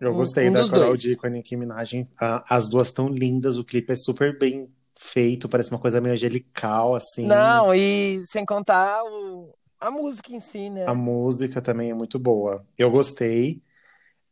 [0.00, 1.00] Eu Um- gostei um da dois.
[1.00, 2.06] G com a Nicki Minaj.
[2.18, 6.94] As duas tão lindas, o clipe é super bem feito, parece uma coisa meio angelical,
[6.94, 7.26] assim.
[7.26, 10.86] Não, e sem contar o- a música em si, né?
[10.86, 12.66] A música também é muito boa.
[12.76, 13.62] Eu gostei.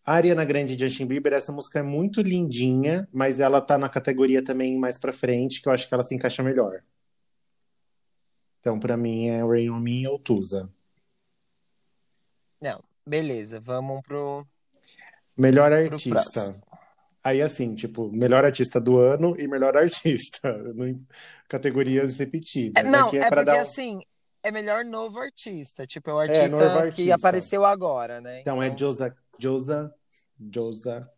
[0.05, 3.89] A Ariana Grande e Justin Bieber, essa música é muito lindinha, mas ela tá na
[3.89, 6.81] categoria também mais pra frente, que eu acho que ela se encaixa melhor.
[8.61, 10.69] Então, pra mim, é Rain On Me ou Tusa.
[12.61, 14.47] Não, beleza, vamos pro.
[15.37, 16.55] Melhor artista.
[17.23, 20.57] Aí, assim, tipo, melhor artista do ano e melhor artista.
[21.49, 22.85] Categorias repetidas.
[22.85, 24.01] É, não, Aqui é, é porque dar assim,
[24.43, 25.85] é melhor novo artista.
[25.87, 27.15] Tipo, é o É, artista, que artista.
[27.17, 28.41] apareceu agora, né?
[28.41, 29.93] Então é Josa, Josa,
[30.39, 31.11] Josa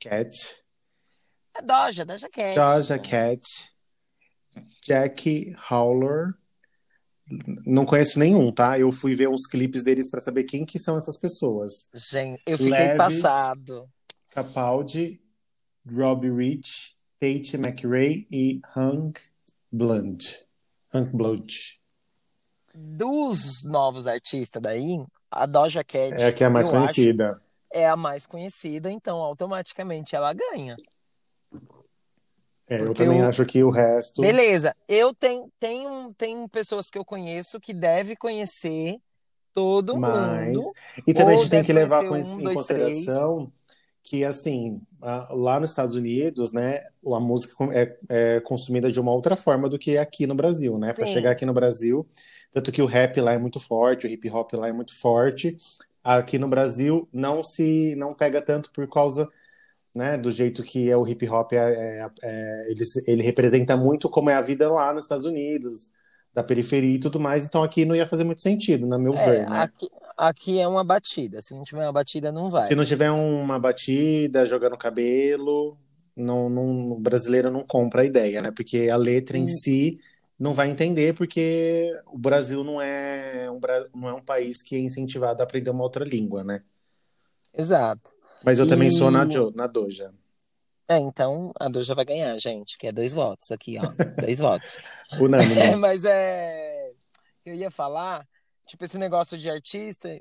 [0.00, 0.36] Cat,
[1.56, 2.54] É Doja, Doja Cat.
[2.56, 3.42] Doja Cat,
[4.84, 6.34] Jackie Howler.
[7.66, 8.78] Não conheço nenhum, tá?
[8.78, 11.72] Eu fui ver uns clipes deles pra saber quem que são essas pessoas.
[11.94, 12.96] Gente, eu fiquei Leves.
[12.98, 13.88] passado.
[14.30, 15.20] Capaldi,
[15.90, 19.20] Robbie Rich, Tate McRae e Hank
[19.70, 20.24] Blunt.
[20.92, 21.52] Hank Blunt.
[22.74, 27.40] Dos novos artistas daí, a Doja Cat É a que é a mais conhecida.
[27.72, 30.76] é a mais conhecida, então automaticamente ela ganha.
[32.74, 34.20] É, eu também o- acho que o resto.
[34.22, 38.96] Beleza, eu tenho, tenho, tenho pessoas que eu conheço que devem conhecer
[39.52, 40.60] todo Mas- mundo.
[41.06, 43.52] E também a gente tem que deve levar um, em dois, consideração
[44.04, 44.80] que, assim,
[45.30, 49.78] lá nos Estados Unidos, né, a música é, é consumida de uma outra forma do
[49.78, 50.92] que aqui no Brasil, né?
[50.92, 52.06] Para chegar aqui no Brasil,
[52.52, 55.56] tanto que o rap lá é muito forte, o hip hop lá é muito forte.
[56.02, 59.28] Aqui no Brasil não se não pega tanto por causa,
[59.94, 64.08] né, do jeito que é o hip hop, é, é- é- ele, ele representa muito
[64.10, 65.90] como é a vida lá nos Estados Unidos,
[66.34, 69.18] da periferia e tudo mais, então aqui não ia fazer muito sentido, na meu É,
[69.24, 69.60] ver, né?
[69.62, 71.42] aqui, aqui é uma batida.
[71.42, 72.68] Se não tiver uma batida, não vai.
[72.68, 75.76] Se não tiver uma batida, jogando cabelo,
[76.16, 78.50] não, não, o brasileiro não compra a ideia, né?
[78.50, 80.00] Porque a letra em E, si
[80.38, 83.60] não vai entender, porque o Brasil não é um,
[83.94, 86.62] não é um país que é incentivado a aprender uma outra língua, né?
[87.52, 88.12] exato.
[88.44, 90.12] Mas eu também sou na, E Jo- na Doja.
[90.88, 93.82] é, então a Doja vai ganhar, gente, que é dois votos aqui, ó.
[94.20, 94.78] Dois votos.
[95.12, 95.76] É, Unânime.
[95.76, 96.92] mas é.
[97.44, 98.26] Eu ia falar,
[98.66, 100.20] tipo, esse negócio de artista.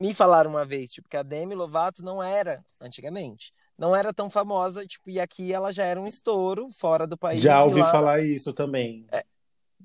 [0.00, 4.30] Me falaram uma vez, tipo, que a Demi Lovato não era, antigamente, não era tão
[4.30, 7.80] famosa, tipo, e aqui ela já era um estouro fora do país Já e ouvi
[7.80, 7.90] lá.
[7.90, 9.06] falar isso também.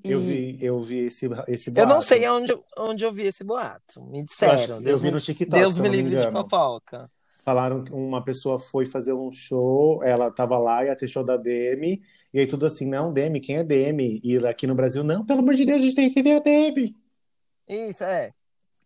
[0.03, 2.01] Eu E vi, eu vi esse, esse eu não boato.
[2.03, 4.01] sei onde, eu- onde eu vi esse boato.
[4.05, 4.75] Me Eu disseram.
[4.75, 7.07] eu Deus me, no TikTok, Deus eu me livre de fofoca.
[7.45, 11.37] Falaram que uma pessoa foi fazer um show, ela tava lá, ia ter show da
[11.37, 12.01] Demi,
[12.33, 14.19] e aí tudo assim, não, Demi, quem é Demi?
[14.23, 16.39] E aqui no Brasil, não, pelo amor de Deus, a gente tem que ver a
[16.39, 16.97] Demi.
[17.67, 18.33] Isso, é.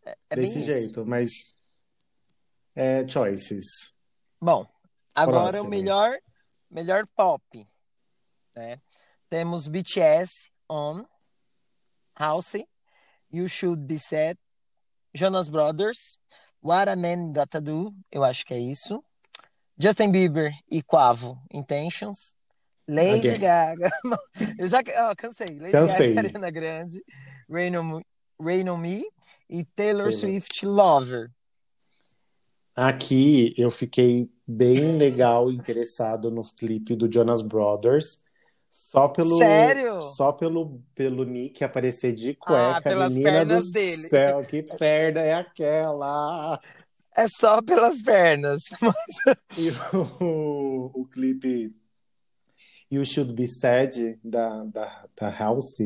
[0.06, 0.66] É, é Desse isso.
[0.68, 1.30] jeito, mas
[2.76, 3.96] é choices.
[4.42, 4.68] Bom,
[5.16, 5.70] agora o Próximo.
[5.70, 6.18] melhor,
[6.70, 7.66] melhor pop,
[8.54, 8.82] né?
[9.30, 11.06] Temos BTS, On,
[12.14, 12.56] House,
[13.32, 14.38] You Should Be Sad,
[15.14, 16.20] Jonas Brothers,
[16.62, 19.04] What a Man Gotta Do, eu acho que é isso.
[19.78, 22.36] Justin Bieber e Quavo, Intentions.
[22.88, 23.40] Lady Again.
[23.40, 23.90] Gaga,
[24.58, 25.58] eu já ó, cansei.
[25.60, 26.14] Lady Cansei.
[26.14, 27.04] Gaga, Ariana Grande,
[27.50, 28.02] Rain on,
[28.42, 29.06] Rain on Me
[29.50, 30.12] e Taylor Taylor.
[30.12, 31.32] Swift, Lover.
[32.76, 38.24] Aqui eu fiquei bem legal, interessado no clipe do Jonas Brothers.
[38.72, 40.02] Só pelo, Sério?
[40.02, 44.08] só pelo, pelo Nick aparecer de Ah, cueca, pelas menina pernas do dele.
[44.08, 46.60] céu, que perna é aquela?
[47.16, 48.64] É só pelas pernas.
[49.58, 49.70] E
[50.24, 51.76] o, o clipe
[52.92, 55.80] You Should Be Sad da, da, da House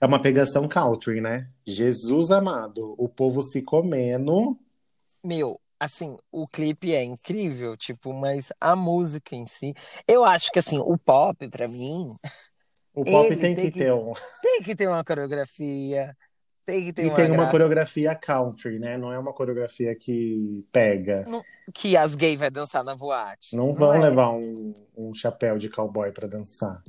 [0.00, 1.48] é uma pegação country, né?
[1.66, 4.58] Jesus amado, o povo se comendo.
[5.24, 9.74] Meu, assim, o clipe é incrível, tipo, mas a música em si,
[10.06, 12.14] eu acho que assim, o pop pra mim
[12.94, 14.12] O pop tem, tem que que- ter um.
[14.42, 16.16] tem que ter uma coreografia,
[16.66, 18.98] tem que ter E uma tem uma coreografia country, né?
[18.98, 21.24] Não é uma coreografia que pega.
[21.72, 23.54] que as gays vai dançar na boate.
[23.56, 24.00] Não vão é.
[24.00, 26.82] levar um, um chapéu de cowboy pra dançar.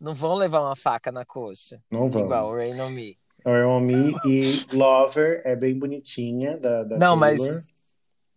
[0.00, 2.22] Não vão levar uma faca na coxa, Não vão.
[2.24, 3.18] igual o Rain on Me.
[3.44, 4.42] On Me e
[4.74, 7.62] Lover é bem bonitinha da, da Não, mas Taylor.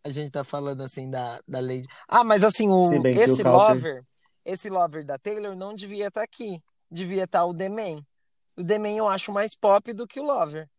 [0.03, 1.87] A gente tá falando assim da, da Lady.
[2.07, 4.03] Ah, mas assim, o, Se bem que o esse Lover,
[4.45, 6.61] esse Lover da Taylor não devia estar aqui.
[6.91, 8.03] Devia estar o The Man.
[8.57, 10.69] O The Man eu acho mais pop do que o Lover.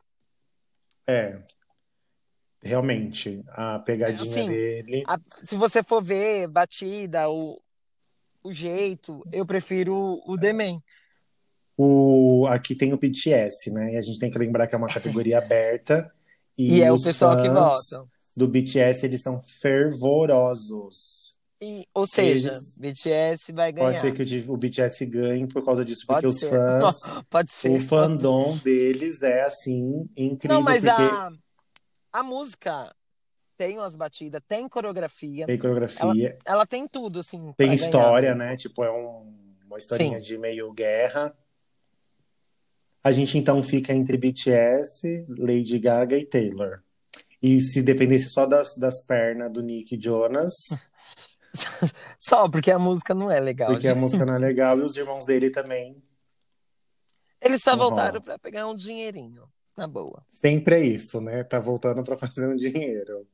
[1.06, 1.38] É.
[2.62, 5.04] Realmente, a pegadinha Assim, dele.
[5.06, 7.60] A- se você for ver batida, o,
[8.42, 10.82] o jeito, eu prefiro o The Man.
[11.76, 13.94] O, aqui tem o BTS, né?
[13.94, 16.10] E a gente tem que lembrar que é uma categoria aberta.
[16.56, 18.13] E, é o pessoal que fãs vota.
[18.36, 21.34] Do BTS, eles são fervorosos.
[21.62, 23.88] E, ou seja, Eles- BTS vai ganhar.
[23.88, 26.50] Pode ser que o, BTS ganhe por causa disso, porque Pode os ser.
[26.50, 26.96] fãs,
[27.30, 27.70] Pode ser.
[27.70, 31.30] o fandom deles é assim, incrível, Não, mas porque a,
[32.12, 32.94] a música
[33.56, 37.38] tem umas batidas, tem coreografia, tem coreografia, ela tem tudo, assim.
[37.56, 38.42] tem ganhar história, mesmo.
[38.50, 38.56] né?
[38.56, 39.32] Tipo, é um-
[39.66, 40.22] uma historinha Sim.
[40.24, 41.34] de meio guerra.
[43.02, 46.82] A gente então fica entre BTS, Lady Gaga e Taylor.
[47.46, 50.52] E se dependesse só das, das pernas do Nick Jonas,
[52.18, 53.70] Só porque a música não é legal.
[53.70, 54.00] porque a gente.
[54.00, 56.02] música não é legal, e os irmãos dele também.
[57.40, 59.44] Eles só Não voltaram pra pegar um dinheirinho.
[59.76, 60.22] Na boa.
[60.30, 61.42] Sempre é isso, né?
[61.44, 63.26] Tá voltando pra fazer um dinheiro.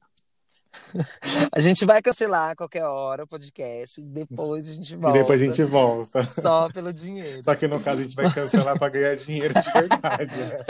[1.52, 5.18] A gente vai cancelar a qualquer hora o podcast e depois a gente E volta.
[5.18, 6.22] depois a gente volta.
[6.40, 7.42] Só pelo dinheiro.
[7.42, 10.37] Só que no caso a gente vai cancelar pra ganhar dinheiro de verdade.
[10.40, 10.64] né?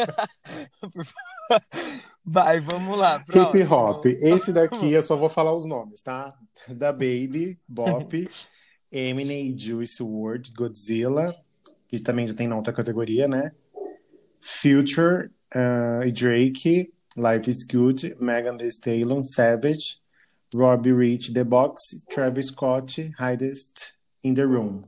[2.24, 3.22] Vai, vamos lá.
[3.28, 4.04] Hip hop.
[4.06, 6.32] Esse daqui eu só vou falar os nomes, tá?
[6.68, 8.28] Da Baby, Bop,
[8.92, 11.34] Eminem e Juice WRLD, Godzilla,
[11.88, 13.52] que também já tem na outra categoria, né?
[14.40, 20.00] Future uh, e Drake, Life is Good, Megan Thee Stallion, Savage,
[20.54, 24.82] Robbie Rich, The Box, Travis Scott, Highest in the Room.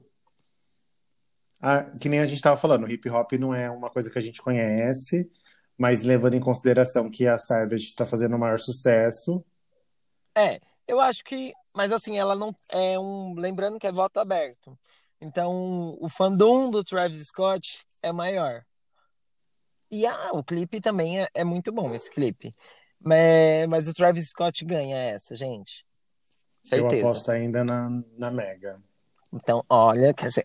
[1.60, 4.22] Ah, que nem a gente tava falando, hip hop não é uma coisa que a
[4.22, 5.30] gente conhece,
[5.78, 9.44] mas levando em consideração que a Savage está fazendo o maior sucesso,
[10.34, 11.52] É, eu acho que.
[11.74, 12.54] Mas assim, ela não.
[12.68, 13.34] É um.
[13.34, 14.78] Lembrando que é voto aberto.
[15.20, 18.64] Então, o fandom do Travis Scott é maior.
[19.92, 22.52] E ah, o clipe também é, é muito bom, esse clipe.
[22.98, 25.84] Mas, mas o Travis Scott ganha essa, gente.
[26.72, 27.06] eu Certeza.
[27.06, 28.80] aposto ainda na, na Mega.
[29.32, 30.44] Então, olha, que a gente...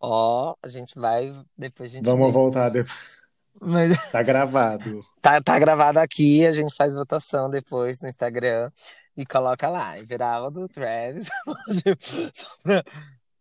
[0.00, 2.32] ó, a gente vai, depois a gente Vamos vê.
[2.32, 3.16] voltar depois.
[3.60, 5.04] Mas Tá gravado.
[5.20, 8.70] tá, tá gravado aqui, a gente faz votação depois no Instagram
[9.16, 11.28] e coloca lá, e virar o do Travis.
[12.34, 12.84] Só pra-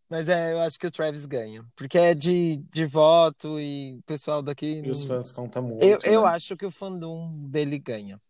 [0.09, 4.03] Mas é, eu acho que o Travis ganha, porque é de, de voto e o
[4.03, 4.81] pessoal daqui.
[4.85, 5.83] E os fãs contam muito.
[5.83, 6.27] Eu, eu né?
[6.27, 8.21] acho que o fandom dele ganha.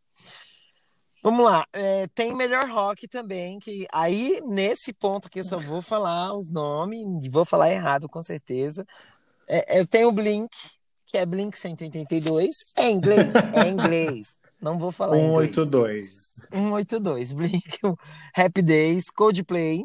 [1.22, 5.82] Vamos lá, é, tem melhor rock também, que aí nesse ponto aqui eu só vou
[5.82, 8.86] falar os nomes, vou falar errado com certeza.
[9.48, 10.56] É, eu tenho o Blink,
[11.08, 14.38] que é Blink 182, é inglês, é inglês.
[14.62, 15.56] Não vou falar inglês.
[15.56, 16.40] 182.
[16.52, 17.80] 182, Blink,
[18.36, 19.84] Happy Days, Coldplay,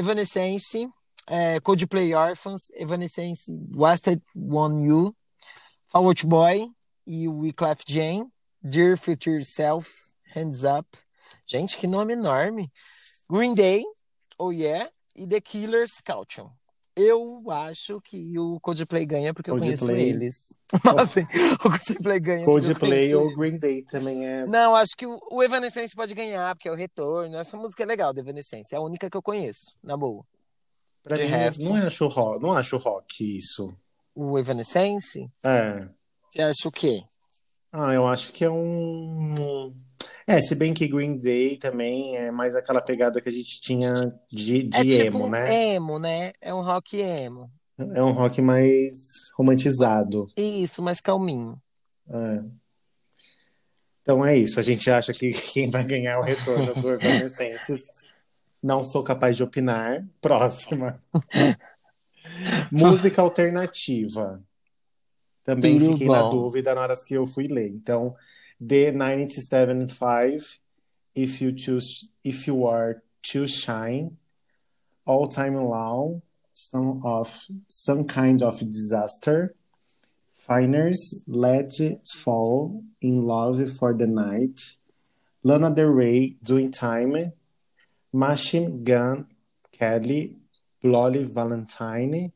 [0.00, 0.88] Evanescence,
[1.26, 5.14] é, Coldplay Orphans, Evanescence Wasted One You,
[5.88, 6.70] Fall Out Boy
[7.06, 8.32] e Wyclef Jean,
[8.62, 9.86] Dear Future Self,
[10.34, 10.88] Hands Up.
[11.46, 12.72] Gente, que nome enorme.
[13.28, 13.84] Green Day,
[14.38, 16.50] Oh Yeah, e The Killers Caution.
[17.02, 20.10] Eu acho que o Coldplay ganha porque eu conheço Coldplay.
[20.10, 20.56] eles.
[20.98, 21.22] Assim,
[21.54, 23.34] o Coldplay ganha Coldplay ou.
[23.36, 24.46] Green Day também é.
[24.46, 27.36] Não, acho que o, o Evanescence pode ganhar, porque é o retorno.
[27.36, 28.74] Essa música é legal, do Evanescence.
[28.74, 30.24] É a única que eu conheço, na boa.
[31.02, 31.62] Pra de mim, resto.
[31.62, 33.72] não acho rock, não acho rock isso.
[34.14, 35.78] O Evanescence, É.
[36.30, 37.02] você acha o quê?
[37.72, 39.72] Ah, eu acho que é um.
[40.30, 43.92] É, se bem que Green Day também é mais aquela pegada que a gente tinha
[44.30, 45.74] de, de é tipo emo, um né?
[45.74, 46.32] emo, né?
[46.40, 47.50] É um rock emo.
[47.76, 48.94] É um rock mais
[49.36, 50.28] romantizado.
[50.36, 51.60] Isso, mais calminho.
[52.08, 52.44] É.
[54.02, 54.60] Então é isso.
[54.60, 57.82] A gente acha que quem vai ganhar é o retorno do Evanescence.
[58.62, 60.06] Não sou capaz de opinar.
[60.20, 61.02] Próxima.
[62.70, 64.40] Música alternativa.
[65.42, 66.30] Também Tudo fiquei na bom.
[66.30, 67.68] dúvida na hora que eu fui ler.
[67.68, 68.14] Então,
[68.60, 70.58] The 97.5,
[71.14, 74.18] If You Choose, If You Are to Shine,
[75.06, 76.20] All Time Long,
[76.52, 79.54] Some of Some Kind of Disaster,
[80.34, 84.60] Finers, Let It Fall, In Love for the Night,
[85.42, 87.32] Lana Del Rey, Doing Time,
[88.12, 89.26] Machine Gun
[89.72, 90.36] Kelly,
[90.82, 92.32] Bloody Valentine,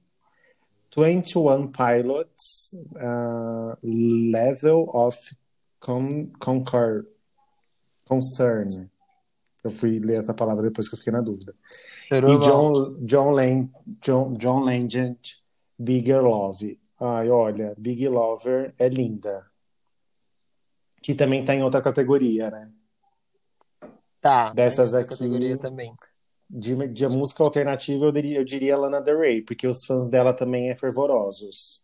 [0.90, 5.16] 21 Pilots, uh, Level of
[5.84, 7.06] con Concur
[8.08, 8.88] Concern.
[9.62, 11.54] Eu fui ler essa palavra depois que eu fiquei na dúvida.
[12.10, 12.20] E.
[12.38, 13.70] John, John, Len,
[14.00, 15.18] John, John Legend,
[15.78, 16.80] Bigger Love.
[16.98, 19.46] Ai, olha, Big Lover é linda.
[21.02, 22.70] Que também tá em outra categoria, né?
[24.20, 24.52] Tá.
[24.54, 25.94] Dessas tem outra aqui- categoria também.
[26.48, 30.32] De, de música alternativa, eu diria, eu diria Lana Del Rey, porque os fãs dela
[30.32, 31.82] também é fervorosos.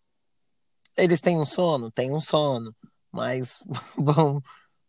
[0.97, 1.91] Eles têm um sono?
[1.91, 2.75] Tem um sono.
[3.13, 3.59] Mas
[3.99, 4.43] vão,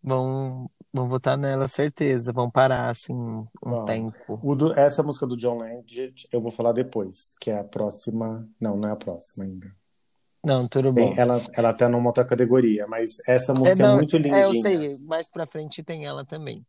[0.04, 2.32] vão, vão votar nela, certeza.
[2.32, 3.86] Vão parar, assim, um Vão.
[3.86, 4.56] tempo.
[4.56, 8.48] Do- essa música do John Legend eu vou falar depois, que é a próxima.
[8.60, 9.74] Não, não é a próxima ainda.
[10.44, 11.14] Não, tudo bom.
[11.16, 14.38] ela, ela tá numa outra categoria, mas essa música é, não, muito lindinha.
[14.38, 14.98] É, eu sei.
[15.06, 16.66] Mais pra frente tem ela também.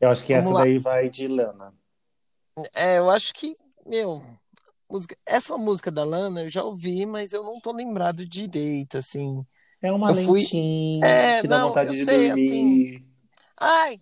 [0.00, 0.60] Eu acho que Vamos essa lá.
[0.62, 1.74] daí vai de Lana.
[2.74, 4.22] É, eu acho que, meu,
[4.88, 9.44] música, essa música da Lana eu já ouvi, mas eu não tô lembrado direito, assim.
[9.82, 13.06] É uma Eu fui- lentinha É, que dá não, vontade eu de sei, dormir.
[13.58, 14.00] Ai,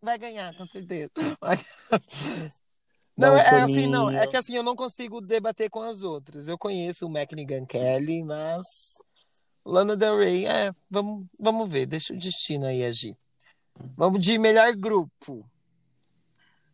[0.00, 1.10] vai ganhar, com certeza.
[3.18, 4.10] Dá Não, um é assim, não.
[4.10, 6.48] É que assim, eu não consigo debater com as outras.
[6.48, 8.66] Eu conheço o McNigan Kelly, mas
[9.64, 13.16] Lana Del Rey, é, vamos, vamos ver, deixa o destino aí agir.
[13.96, 15.48] Vamos de melhor grupo.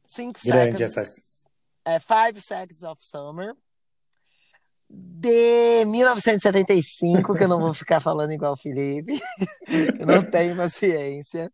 [0.05, 0.97] Cinco Grande seconds.
[0.99, 1.47] essa.
[1.85, 3.55] É Five Seconds of Summer.
[4.95, 9.19] De 1975, que eu não vou ficar falando igual o Felipe.
[9.99, 11.51] eu não tenho paciência.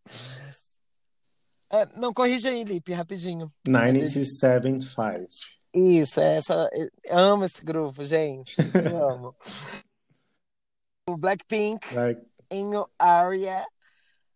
[1.71, 3.49] É, não, corrija aí, Lipe, rapidinho.
[3.69, 5.29] 97.5.
[5.73, 6.69] Isso, é essa.
[7.05, 8.57] eu amo esse grupo, gente.
[8.75, 9.37] Eu amo.
[11.11, 12.21] O Blackpink, Like,
[12.53, 13.67] Amy Aria,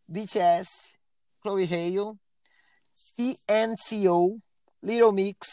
[0.08, 0.94] BTS,
[1.42, 2.18] Chloe Hale,
[2.94, 4.38] CNCO,
[4.82, 5.48] Little Mix,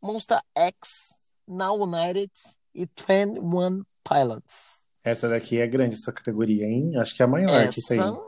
[0.00, 1.12] Monster X,
[1.46, 2.32] Now United
[2.74, 4.82] e 21 Pilots.
[5.04, 6.96] essa daqui é grande, essa categoria, hein?
[6.96, 7.98] Acho que é a maior que tem.
[8.00, 8.18] Essa.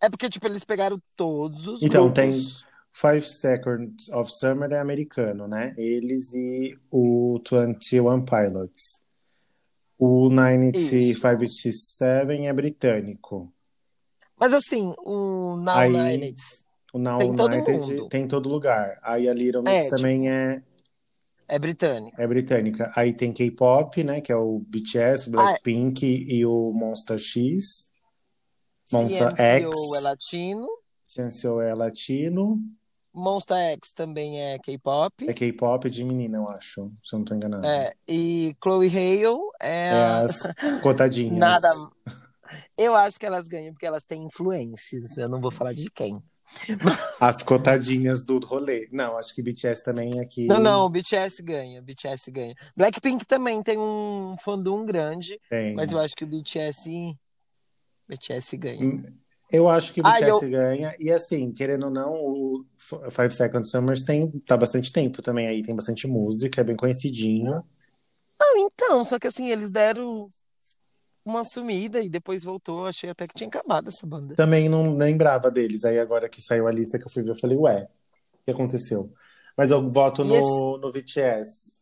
[0.00, 2.64] É porque, tipo, eles pegaram todos os Então, grupos.
[2.92, 5.74] Five Seconds of Summer é americano, né?
[5.76, 9.02] Eles e o 21 Pilots.
[9.98, 13.52] O 9587 é britânico.
[14.38, 16.40] Mas assim, o Now Aí- United.
[16.92, 18.08] O Now Tem todo United mundo.
[18.08, 18.98] tem em todo lugar.
[19.02, 20.62] Aí a Little Mix É, tipo- também é,
[21.48, 22.20] É britânico.
[22.20, 22.92] é britânica.
[22.94, 24.20] Aí tem K-pop, né?
[24.20, 27.88] Que é o BTS, Blackpink e o Monster X.
[28.92, 29.94] Monster CNCO X.
[29.96, 30.68] é latino.
[31.04, 32.58] Sensual é latino.
[33.14, 35.28] Monsta X também é K-pop.
[35.28, 37.66] É K-pop de menina, eu acho, se eu não tô enganado.
[37.66, 39.94] É, e Chloe Hale é, É
[40.24, 40.40] as
[40.82, 41.36] cotadinhas.
[41.36, 41.68] nada.
[42.76, 45.16] Eu acho que elas ganham porque elas têm influências.
[45.16, 46.22] Eu não vou falar de quem.
[47.20, 48.88] As cotadinhas do rolê.
[48.90, 50.46] Não, acho que BTS também aqui.
[50.46, 52.54] Não, não, o BTS ganha, BTS ganha.
[52.76, 55.74] Blackpink também tem um fandom grande, Tem.
[55.74, 57.16] mas eu acho que o BTS
[58.08, 58.82] BTS ganha.
[58.82, 59.04] Hum,
[59.50, 60.96] Eu acho que o Ah, BTS ganha.
[60.98, 62.64] E assim, querendo ou não, o
[63.10, 67.62] Five Seconds Summers tem tá bastante tempo também aí, tem bastante música, é bem conhecidinho.
[68.40, 70.28] Não, então, só que assim, eles deram
[71.30, 72.86] uma sumida e depois voltou.
[72.86, 74.34] Achei até que tinha acabado essa banda.
[74.34, 75.84] Também não lembrava deles.
[75.84, 77.88] Aí agora que saiu a lista que eu fui ver, eu falei, ué,
[78.40, 79.12] o que aconteceu?
[79.56, 81.78] Mas eu voto no, esse- no BTS.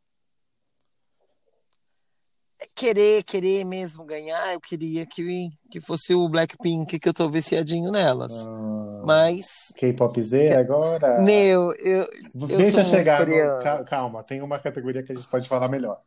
[2.74, 7.90] Querer, querer mesmo ganhar, eu queria que, que fosse o Blackpink, que eu tô viciadinho
[7.92, 8.46] nelas.
[8.48, 11.22] Ah, Mas, K-pop Z agora?
[11.22, 13.26] meu, eu, Deixa sou muito chegar.
[13.26, 16.00] no- Calma, tem uma categoria que a gente pode falar melhor.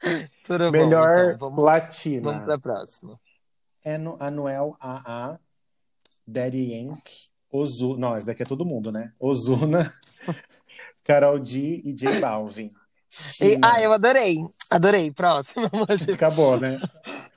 [0.44, 2.30] tudo bom, Melhor então, vamos, Latina.
[2.30, 3.18] vamos pra próxima.
[3.84, 5.38] Anu- Anuel AA,
[6.26, 7.98] Daddy Yankee, Ozuna.
[8.10, 9.12] Não, esse daqui é todo mundo, né?
[9.18, 9.92] Ozuna,
[11.04, 12.70] Carol D e J Balvin.
[13.40, 14.38] E- ah, eu adorei.
[14.70, 15.10] Adorei.
[15.12, 15.66] Próximo.
[16.14, 16.78] Acabou, né?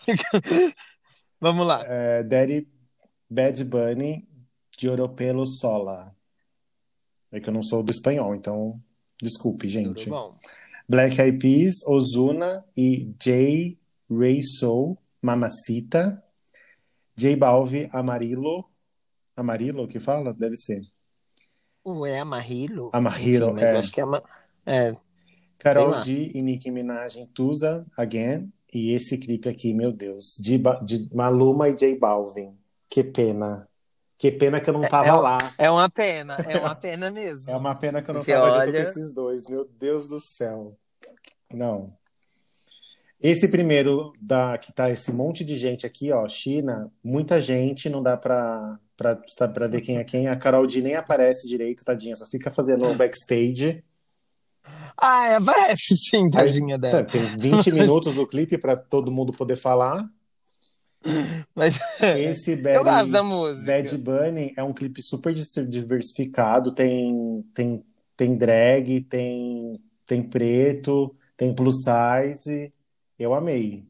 [1.39, 1.83] Vamos lá.
[1.85, 2.67] É, Daddy
[3.29, 4.27] Bad Bunny
[4.77, 6.13] de Europelo Sola.
[7.31, 8.73] É que eu não sou do espanhol, então
[9.21, 10.09] desculpe, Tudo gente.
[10.09, 10.37] bom.
[10.89, 13.77] Black Eyed Peas, Ozuna e J.
[14.09, 16.23] Ray Soul, Mamacita.
[17.15, 18.65] J Balvin, Amarillo.
[19.37, 20.33] Amarillo que fala?
[20.33, 20.81] Deve ser.
[21.85, 22.89] Ué, Amarilo?
[22.91, 23.75] Amarilo, Enfim, mas é.
[23.75, 24.03] eu acho que é.
[24.65, 24.97] É,
[25.59, 25.99] Carol.
[26.01, 28.51] D e Nicki Minaj em Tusa Again.
[28.73, 32.55] E esse clipe aqui, meu Deus, de, Ba- de Maluma e J Balvin.
[32.89, 33.67] Que pena.
[34.19, 35.37] Que pena que eu não tava é lá.
[35.57, 36.35] é uma pena.
[36.45, 37.49] É uma pena mesmo.
[37.51, 39.43] É uma pena que eu não Porque, tava junto olha- com esses dois.
[39.49, 40.77] Meu Deus do céu.
[41.53, 41.93] Não.
[43.21, 48.03] Esse primeiro da que tá esse monte de gente aqui, ó, China, muita gente, não
[48.03, 49.17] dá pra, pra,
[49.53, 50.27] pra ver quem é quem.
[50.27, 53.83] A Carol D nem aparece direito, tadinha, só fica fazendo o backstage.
[55.01, 57.03] Ah, é, parece sim, tadinha Tá, dela.
[57.05, 60.05] Tem 20 minutos do clipe pra todo mundo poder falar.
[61.55, 63.65] Mas Esse Bad, eu gosto da música.
[63.65, 66.73] Bad Bunny é um clipe super diversificado.
[66.73, 67.85] Tem, tem,
[68.17, 72.73] tem drag, tem, tem preto, tem plus size.
[73.17, 73.85] Eu amei.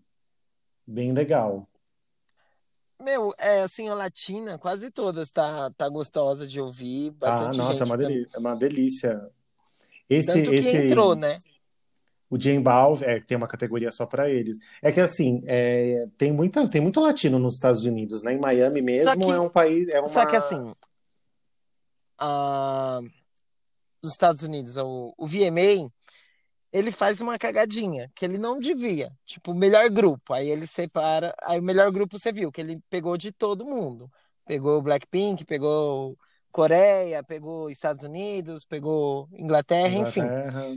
[0.85, 1.67] Bem legal.
[3.01, 7.11] Meu, é assim, a latina, quase todas tá, tá gostosa de ouvir.
[7.21, 8.31] Ah, Bastante nossa, é gente uma tam- delícia.
[8.35, 9.29] É uma delícia.
[10.09, 11.37] Esse, Tanto que esse, entrou, né?
[12.29, 14.57] O J Balvin, é, tem uma categoria só pra eles.
[14.81, 18.33] É que assim, é, tem muita, tem muito latino nos Estados Unidos, né?
[18.33, 20.07] Em Miami mesmo que- é um país, é uma...
[20.09, 20.71] Só que assim,
[22.17, 22.99] a-
[24.03, 25.89] os Estados Unidos, o, o VMA,
[26.71, 29.11] ele faz uma cagadinha, que ele não devia.
[29.25, 30.33] Tipo, o melhor grupo.
[30.33, 31.33] Aí ele separa.
[31.41, 34.09] Aí o melhor grupo você viu, que ele pegou de todo mundo.
[34.45, 36.15] Pegou o Blackpink, pegou
[36.51, 40.21] Coreia, pegou Estados Unidos, pegou Inglaterra, enfim.
[40.21, 40.75] Inglaterra,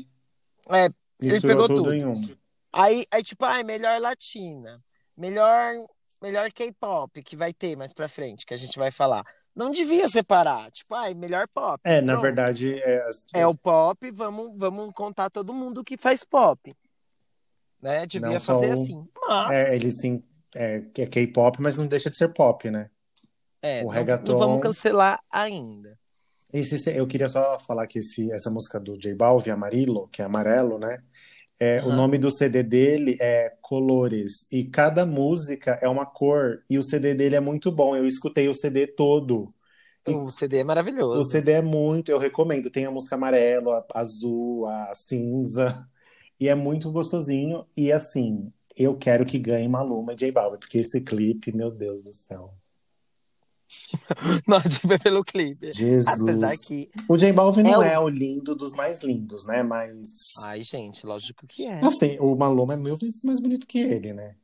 [1.23, 1.95] É, ele misturou pegou tudo tudo.
[1.95, 2.37] em um.
[2.73, 4.83] Aí, aí tipo, ai, melhor latina,
[5.17, 5.75] melhor,
[6.23, 9.23] melhor K-pop que vai ter mais pra frente, que a gente vai falar.
[9.55, 11.79] Não devia separar, tipo, ai, melhor pop.
[11.85, 12.23] É, na Pronto.
[12.23, 16.75] verdade, é, as- É o pop, vamos, vamos contar todo mundo que faz pop.
[17.81, 18.07] Né?
[18.07, 19.07] Devia Não fazer o- assim.
[19.29, 20.23] Mas, é, ele sim,
[20.55, 22.89] é, que é K-pop, mas não deixa de ser pop, né?
[23.61, 25.97] é, o não, reggaeton- não vamos cancelar ainda.
[26.53, 30.25] Esse, eu queria só falar que esse, essa música do J Balvin, Amarillo, que é
[30.25, 31.03] amarelo, né?
[31.65, 31.93] É, O Aham.
[31.93, 37.15] nome do CD dele é Colores, e cada música é uma cor, e o CD
[37.15, 37.97] dele é muito bom.
[37.97, 39.55] Eu escutei o CD todo.
[40.07, 40.65] E- O CD é
[41.13, 41.25] O maravilhoso.
[41.25, 42.71] CD é muito, eu recomendo.
[42.71, 45.67] Tem a música amarelo, a azul, a cinza,
[46.41, 47.67] e é muito gostosinho.
[47.77, 52.03] E assim, eu quero que ganhe Maluma e J Balvin, porque esse clipe, meu Deus
[52.05, 52.55] do céu.
[54.47, 55.73] Não, tipo, é pelo clipe.
[55.73, 56.21] Jesus.
[56.23, 56.91] Apesar que.
[57.09, 59.63] O J Balvin não É o- é o lindo dos mais lindos, né?
[59.63, 60.09] Mas
[60.45, 61.85] Ai, gente, lógico que é.
[61.85, 64.37] assim, o Maluma é mil vezes mais bonito que ele, né?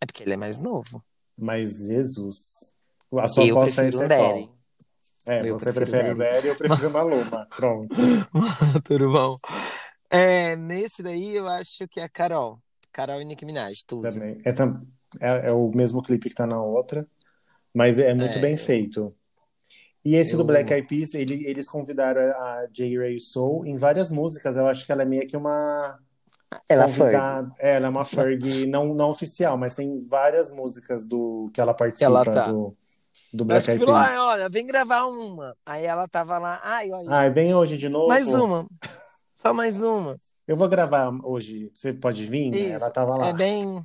[0.00, 1.02] É porque ele é mais novo.
[1.36, 2.74] Mas Jesus.
[3.18, 4.56] A sua Eu aposta prefiro é um qual?
[5.26, 6.16] É, Eu você prefere o.
[6.16, 7.46] Daddy, eu prefiro o Maluma.
[7.54, 7.94] Pronto.
[8.84, 9.36] Tudo bom.
[10.08, 12.58] É, nesse daí eu acho que é a Carol.
[12.92, 14.14] Carol e Nicki Minaj, Tusa.
[14.14, 14.40] Também.
[14.44, 14.80] É, tam-
[15.20, 17.06] é- é o mesmo clipe que tá na outra,
[17.74, 18.40] mas é muito É.
[18.40, 19.14] bem feito.
[20.04, 22.96] E esse do Eu- Black Eyed Peas, ele- eles convidaram a J.
[22.98, 24.56] Ray Soul em várias músicas.
[24.56, 25.98] Eu acho que ela é meio que uma
[26.68, 27.06] Ela foi.
[27.12, 27.52] convidada.
[27.58, 31.74] É, ela é uma Ferg não, não oficial, mas tem várias músicas do que ela
[31.74, 32.50] participa Ela tá.
[32.50, 32.74] do.
[33.32, 34.16] do Black Eyed falou, Peas.
[34.16, 35.54] ah, olha, vem gravar uma.
[35.66, 38.08] Aí ela tava lá, ai, olha, Ai, vem hoje de novo.
[38.08, 38.66] mais uma.
[39.36, 40.18] Só mais uma.
[40.48, 41.70] Eu vou gravar hoje.
[41.74, 42.52] Você pode vir?
[42.54, 42.72] Isso.
[42.72, 43.28] Ela tava lá.
[43.28, 43.80] É bem,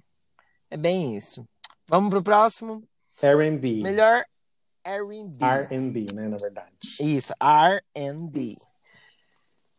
[0.72, 1.46] é bem isso.
[1.88, 2.82] Vamos pro próximo.
[3.22, 3.82] R&B.
[3.82, 4.26] Melhor
[4.84, 5.44] R&B.
[5.44, 6.72] R&B, né, na verdade.
[7.00, 8.58] Isso, R&B.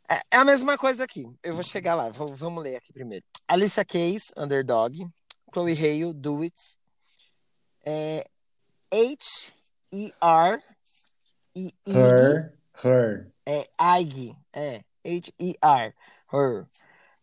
[0.09, 1.27] É, é a mesma coisa aqui.
[1.43, 2.09] Eu vou chegar lá.
[2.11, 3.25] Vou- vamos ler aqui primeiro.
[3.49, 5.07] Alicia Keys, Underdog.
[5.53, 6.55] Chloe Hale, Do It.
[7.85, 8.27] É,
[8.93, 10.63] H-E-R.
[11.55, 11.99] E Iggy.
[11.99, 12.53] Her,
[12.85, 13.33] her.
[13.47, 13.67] É
[14.01, 14.37] Ig.
[14.53, 14.85] É.
[15.05, 15.95] H-E-R.
[16.33, 16.67] Her.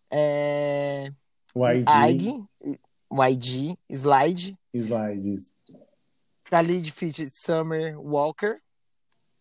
[0.10, 1.12] É,
[1.56, 2.50] YG, Ig.
[3.12, 3.78] YG.
[3.92, 4.58] Slide.
[4.74, 5.54] slides.
[6.54, 8.62] Khalid Fit Summer Walker.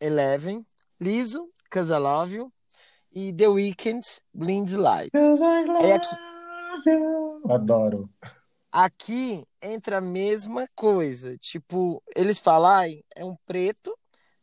[0.01, 0.65] Eleven.
[0.99, 1.47] Liso.
[1.71, 2.51] Cause I Love You.
[3.15, 4.01] E The Weeknd.
[4.33, 5.13] Blind Lights.
[5.79, 6.17] Aí aqui-
[7.51, 8.09] Adoro.
[8.73, 11.37] Aqui entra a mesma coisa.
[11.37, 13.95] Tipo, eles falarem, é um preto,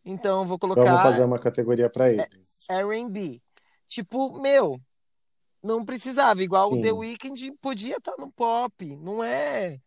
[0.05, 2.70] então eu vou Vamos colocar fazer uma categoria para eles.
[2.70, 3.41] R&B.
[3.88, 4.80] Tipo, meu,
[5.63, 6.43] não precisava.
[6.43, 6.80] Igual Sim.
[6.80, 8.95] o The Weeknd podia estar no pop.
[8.97, 9.80] Não é...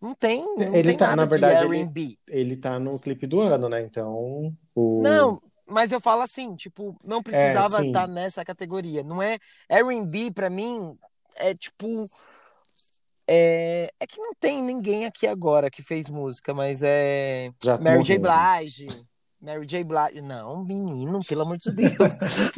[0.00, 2.18] Não tem, não Ele tem tá- na verdade, de ele-.
[2.28, 3.82] Ele tá no clipe do ano, né?
[3.82, 5.02] Então, o...
[5.02, 7.88] Não, mas eu falo assim, tipo, não precisava sim.
[7.88, 9.02] estar nessa categoria.
[9.02, 9.38] Não é
[9.68, 10.96] R&B pra mim
[11.36, 12.08] é tipo
[13.26, 18.02] é, é que não tem ninguém aqui agora que fez música, mas é já Mary
[18.02, 18.18] J.
[18.18, 18.32] morreu.
[18.58, 18.88] Blige.
[19.40, 19.84] Mary J.
[19.84, 20.20] Blige.
[20.20, 21.94] Não, menino, pelo amor de Deus.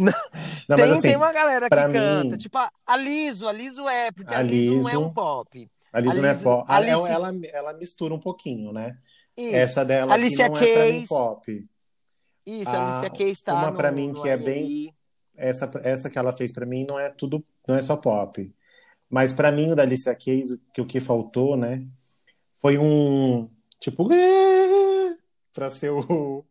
[0.69, 2.25] Não, tem, assim, tem uma galera que canta.
[2.25, 5.13] mim- Tipo, a Liso, a Liso é, porque a, A Liso não é Liso- um
[5.13, 5.71] pop.
[5.93, 6.65] A não é pop.
[6.69, 8.99] a Ela, ela, ela mistura um pouquinho, né?
[9.37, 11.69] Isso, Essa dela Alicia não é pra mim pop.
[12.47, 14.95] isso, a- Alicia Keys tá uma pra mim que é bem-
[15.35, 18.55] Essa, essa que ela fez pra mim não é tudo, não é só pop.
[19.09, 21.87] Mas pra mim o da Alicia Keys, que o que faltou, né?
[22.59, 23.49] Foi um
[23.81, 24.07] tipo
[25.53, 26.45] pra ser o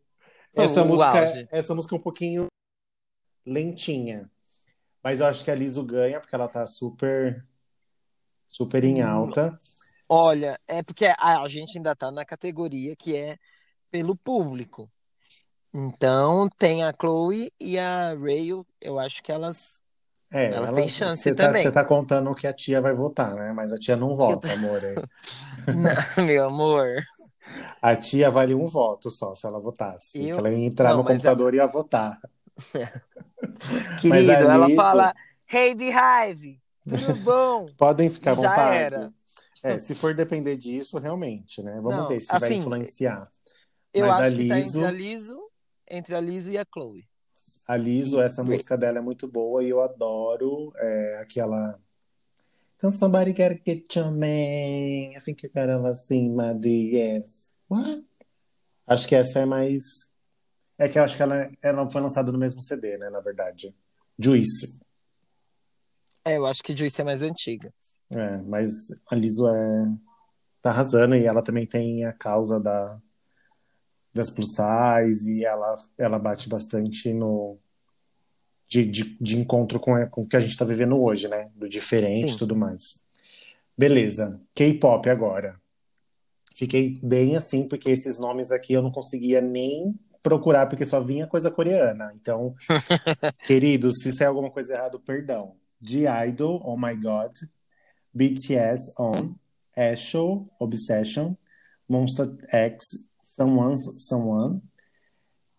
[0.55, 1.47] essa O música, auge.
[1.51, 2.47] essa música é um pouquinho
[3.45, 4.29] lentinha.
[5.03, 7.45] Mas eu acho que a Liso ganha porque ela tá super
[8.51, 9.57] super em alta.
[10.07, 13.37] Olha, é porque a, a gente ainda tá na categoria que é
[13.89, 14.89] pelo público.
[15.73, 19.81] Então tem a Chloe e a Rayo, eu acho que elas.
[20.29, 21.63] É, Ela ela- tem chance você tá, também.
[21.63, 23.53] você tá contando que a tia vai votar, né?
[23.53, 24.79] Mas a tia não vota, amor.
[24.83, 24.95] é.
[26.17, 27.03] Não, meu amor.
[27.81, 30.27] A tia vale um voto só, se ela votasse.
[30.27, 32.19] Eu- ela ia entrar Não, no computador e ia votar.
[34.01, 35.13] Querido, a ela fala:
[35.51, 37.67] Hey, Beehive, tudo bom?
[37.77, 38.75] Podem ficar à Já vontade.
[38.95, 39.13] era.
[39.63, 41.73] É, se for depender disso, realmente, né?
[41.75, 43.29] Vamos Não, ver se vai assim, influenciar.
[43.93, 45.37] Eu Mas a acho que tá Liso- entre a Liso,
[45.89, 47.07] entre a Liso e a Chloe.
[47.67, 51.79] A Liso, essa música dela é muito boa e eu adoro é, aquela.
[52.79, 55.15] Can somebody gotta get your man?
[55.15, 57.51] I think you gotta last in my DMs.
[57.69, 58.03] What?
[58.87, 59.83] Acho que essa é mais.
[60.79, 63.11] É que eu acho que ela, ela foi lançada no mesmo CD, né?
[63.11, 63.75] Na verdade.
[64.17, 64.81] Juice.
[66.25, 67.73] É, eu acho que Juice é mais antiga.
[68.13, 69.87] É, mas a Liso é,
[70.61, 72.99] tá arrasando e ela também tem a causa da,
[74.13, 77.57] das plus size e ela, ela bate bastante no
[78.67, 81.49] de, de, de encontro com, a- com o que a gente tá vivendo hoje, né?
[81.55, 83.03] Do diferente e tudo mais.
[83.77, 84.39] Beleza.
[84.55, 85.59] K-pop agora.
[86.55, 91.25] Fiquei bem assim, porque esses nomes aqui eu não conseguia nem procurar, porque só vinha
[91.27, 92.11] coisa coreana.
[92.15, 92.53] Então,
[93.47, 95.55] queridos, se sair alguma coisa errada, perdão.
[95.81, 97.31] G-Idol, Oh My God.
[98.15, 99.35] BTS, On.
[99.77, 101.35] Asho, Obsession.
[101.87, 102.85] Monster X,
[103.23, 104.61] Someone's Someone.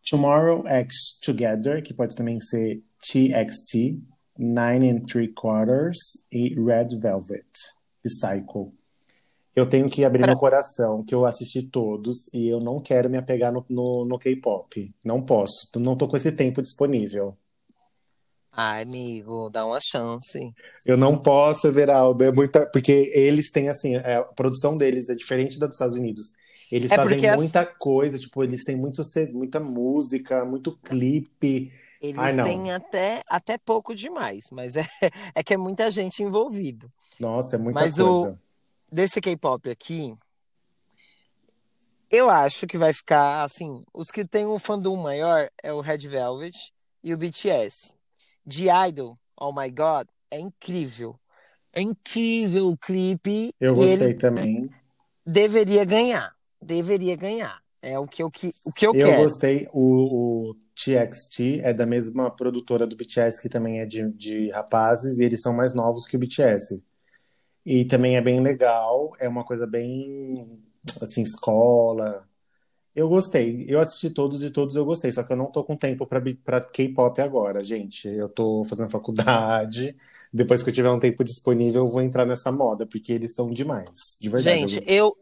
[0.04, 4.00] Tomorrow X Together, que pode também ser TXT.
[4.38, 5.98] Nine and Three Quarters.
[6.32, 7.46] E Red Velvet,
[8.02, 8.72] Psycho.
[9.54, 13.10] Eu tenho que abrir Pra- meu coração, que eu assisti todos e eu não quero
[13.10, 14.94] me apegar no, no, no K-pop.
[15.04, 15.68] Não posso.
[15.76, 17.36] Não tô com esse tempo disponível.
[18.52, 20.38] Ai, amigo, dá uma chance.
[20.84, 22.24] Eu não posso, Everaldo.
[22.24, 22.66] É muita.
[22.66, 26.32] Porque eles têm, assim, é, a produção deles é diferente da dos Estados Unidos.
[26.70, 31.70] Eles É fazem porque as- muita coisa, tipo, eles têm muito, muita música, muito clipe.
[32.00, 34.82] Eles Ai, têm até, até pouco demais, mas é,
[35.34, 36.90] é que é muita gente envolvido.
[37.18, 38.38] Nossa, é muita Mas o- coisa.
[38.90, 40.14] Desse K-pop aqui,
[42.10, 43.84] eu acho que vai ficar assim.
[43.92, 46.52] Os que tem um fandom maior é o Red Velvet
[47.02, 47.94] e o BTS.
[48.44, 51.14] De Idol, Oh My God, é incrível.
[51.72, 53.54] É incrível o clipe.
[53.58, 54.68] Eu gostei também.
[55.26, 56.34] deveria ganhar.
[56.60, 57.60] Deveria ganhar.
[57.80, 59.22] É o que eu, que, o que eu, Eu quero.
[59.22, 59.68] gostei.
[59.72, 65.18] O, o TXT é da mesma produtora do BTS, que também é de, de rapazes,
[65.18, 66.82] e eles são mais novos que o BTS.
[67.64, 70.60] E também é bem legal, é uma coisa bem,
[71.00, 72.28] assim, escola.
[72.94, 73.64] Eu gostei.
[73.68, 76.60] Eu assisti todos e todos eu gostei, só que eu não tô com tempo pra
[76.60, 78.08] K-pop agora, gente.
[78.08, 79.96] Eu tô fazendo faculdade.
[80.32, 83.50] Depois que eu tiver um tempo disponível, eu vou entrar nessa moda, porque eles são
[83.50, 84.18] demais.
[84.20, 84.68] De verdade.
[84.68, 85.16] Gente, eu-.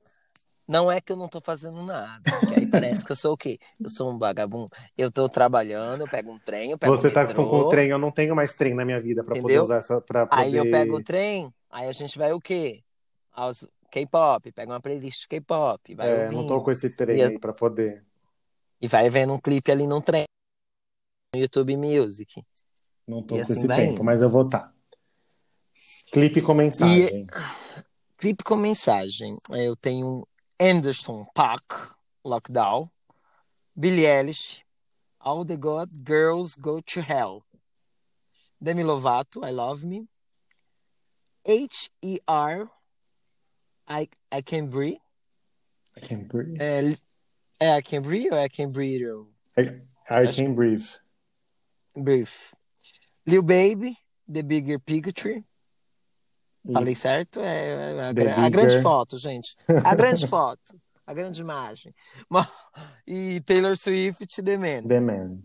[0.67, 2.23] Não é que eu não tô fazendo nada.
[2.47, 3.59] Que aí parece que eu sou o quê?
[3.83, 4.69] Eu sou um vagabundo.
[4.97, 7.43] Eu tô trabalhando, eu pego um trem, eu pego Você um tá metrô.
[7.43, 9.79] com, com o trem, eu não tenho mais trem na minha vida pra poder usar
[9.79, 10.01] essa.
[10.01, 10.43] Pra poder...
[10.43, 12.85] Aí eu pego o trem, aí a gente vai o quê?
[13.33, 16.65] Aos K-pop, pega uma playlist K-pop, vai É, não tô ouvindo.
[16.65, 18.05] com esse trem E- aí pra poder.
[18.81, 20.25] E vai vendo um clipe ali no trem,
[21.35, 22.43] no YouTube Music.
[23.07, 24.05] Não tô E com assim esse tempo, indo.
[24.05, 24.75] mas eu vou estar.
[26.13, 27.27] Clipe com mensagem.
[28.17, 29.37] Clipe com mensagem.
[29.51, 30.27] Eu tenho
[30.61, 31.93] Anderson Paak,
[32.25, 32.89] Lockdown,
[33.75, 34.63] Billie Eilish,
[35.19, 37.45] All the God Girls Go to Hell,
[38.61, 40.09] Demi Lovato, I Love Me,
[41.47, 42.69] H.E.R.,
[43.91, 44.99] I, I Can Breathe,
[45.97, 46.57] I can breathe.
[46.61, 46.95] é,
[47.59, 49.27] é I Can Breathe ou I Can Breathe?
[49.59, 49.63] I,
[50.09, 50.87] I can breathe.
[51.97, 52.55] Brief.
[53.27, 53.97] Lil Baby,
[54.33, 55.45] The Bigger Picture.
[56.69, 57.41] E- Falei certo?
[57.41, 59.57] É, é a, a grande foto, gente.
[59.85, 60.81] A grande foto.
[61.07, 61.93] A grande imagem.
[62.29, 62.49] Ma-
[63.07, 64.87] E Taylor Swift, The Man.
[64.87, 65.43] The Man.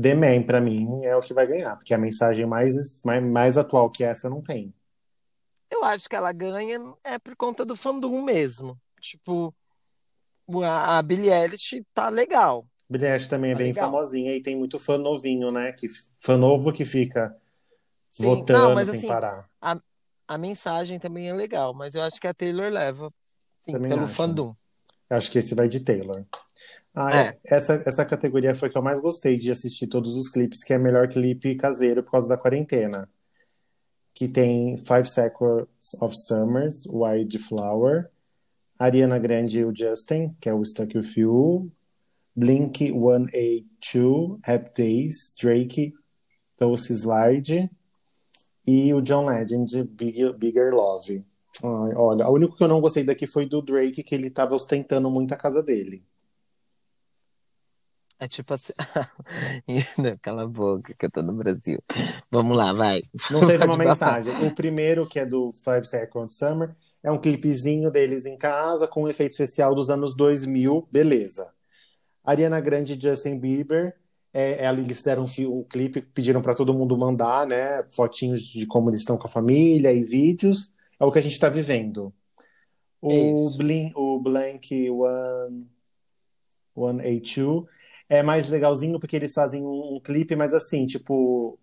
[0.00, 3.58] The Man, pra mim, é o que vai ganhar, porque a mensagem mais, mais, mais
[3.58, 4.72] atual que essa não tem.
[5.70, 8.78] Eu acho que ela ganha é por conta do fandom mesmo.
[9.00, 9.54] Tipo,
[10.64, 12.66] a, a Billie Eilish tá legal.
[12.88, 13.86] Billie Eilish também é Tá bem legal.
[13.86, 15.72] famosinha e tem muito fã novinho, né?
[15.72, 15.86] Que,
[16.20, 17.34] fã novo que fica
[18.12, 19.48] Sim, votando não, mas sem assim, parar.
[20.28, 23.12] a mensagem também é legal, mas eu acho que a Taylor leva,
[23.60, 24.14] sim, Também pelo acho.
[24.14, 24.54] fandom.
[25.08, 26.24] Acho que esse vai de Taylor.
[26.94, 27.38] Ah, É.
[27.44, 30.78] essa, essa categoria foi que eu mais gostei de assistir todos os clipes, que é
[30.78, 33.08] melhor clipe caseiro por causa da quarentena.
[34.20, 38.10] Que tem Five Seconds of Summers, Wildflower,
[38.78, 41.72] Ariana Grande e o Justin, que é o Stuck With You,
[42.36, 45.94] Blink 182, Happy Days, Drake,
[46.54, 47.70] Toast Slide
[48.66, 51.24] e o John Legend, Big, Bigger Love.
[51.64, 54.54] Ai, olha, o único que eu não gostei daqui foi do Drake, que ele tava
[54.54, 56.04] ostentando muito a casa dele.
[58.20, 58.74] É tipo assim.
[59.98, 61.82] Não, Cala a boca, que eu tô no Brasil.
[62.30, 63.02] Vamos lá, vai.
[63.30, 64.34] Não teve uma mensagem.
[64.46, 69.04] O primeiro, que é do Five Seconds Summer, é um clipezinho deles em casa com
[69.04, 71.48] um efeito especial dos anos 2000, beleza.
[72.22, 73.96] Ariana Grande e Justin Bieber,
[74.34, 78.66] é, ela- eles fizeram um, um clipe, pediram para todo mundo mandar, né, fotinhos de
[78.66, 80.70] como eles estão com a família e vídeos.
[81.00, 82.12] É o que a gente está vivendo.
[83.00, 83.56] O.
[83.56, 85.66] Blink, o Blank One,
[86.74, 87.64] 182
[88.10, 91.56] é mais legalzinho porque eles fazem um, um clipe, mas assim, tipo,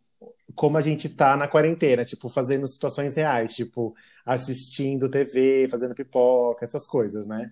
[0.56, 3.94] como a gente tá na quarentena, tipo, fazendo situações reais, tipo,
[4.26, 7.52] assistindo TV, fazendo pipoca, essas coisas, né?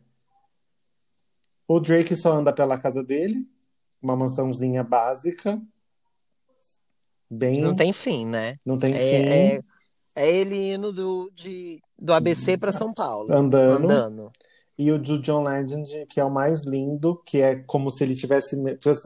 [1.67, 3.45] O Drake só anda pela casa dele,
[4.01, 5.61] uma mansãozinha básica,
[7.29, 8.57] bem, Não tem fim, né?
[8.65, 9.61] não tem fim, É, é,
[10.15, 13.33] é ele indo do, de, do ABC para São Paulo.
[13.33, 13.83] andando.
[13.83, 14.31] Andando.
[14.77, 18.15] E o do John Legend, que é o mais lindo, que é como se ele
[18.15, 18.55] tivesse.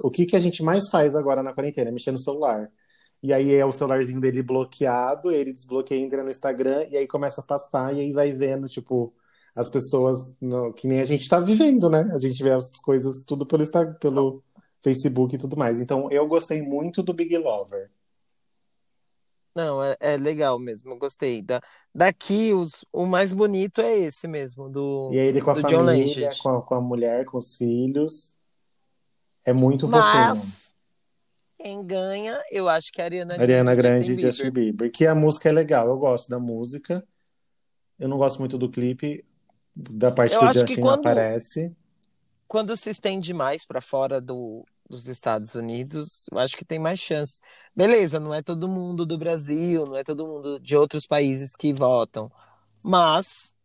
[0.03, 1.89] O que que a gente mais faz agora na quarentena?
[1.89, 2.72] É mexer no celular.
[3.22, 7.41] E aí é o celularzinho dele bloqueado, ele desbloqueia, entra no Instagram, e aí começa
[7.41, 9.13] a passar, e aí vai vendo, tipo,
[9.55, 12.09] as pessoas, no- que nem a gente tá vivendo, né?
[12.13, 14.43] A gente vê as coisas tudo pelo, Insta- pelo
[14.82, 15.82] Facebook e tudo mais.
[15.82, 17.91] Então eu gostei muito do Big Lover.
[19.60, 21.41] Não, é, é legal mesmo, gostei.
[21.41, 21.62] Da,
[21.93, 25.62] daqui, os, o mais bonito é esse mesmo, do, E aí ele com a do
[25.64, 26.38] John família, Legend.
[26.41, 28.36] com a, com a mulher, com os filhos.
[29.43, 29.88] É muito.
[29.88, 30.74] Mas
[31.57, 34.64] quem ganha, eu acho que é a Ariana Grande Ariana Grande e Justin Bieber.
[34.72, 34.91] Bieber.
[34.91, 37.05] Que a música é legal, eu gosto da música.
[37.97, 39.26] Eu não gosto muito do clipe,
[39.76, 41.76] da parte Eu que o Justin quando- aparece.
[42.47, 47.00] Quando se estende mais para fora do, dos Estados Unidos, eu acho que tem mais
[47.00, 47.40] chance.
[47.76, 51.74] Beleza, não é todo mundo do Brasil, não é todo mundo de outros países que
[51.74, 52.32] votam,
[52.84, 53.56] mas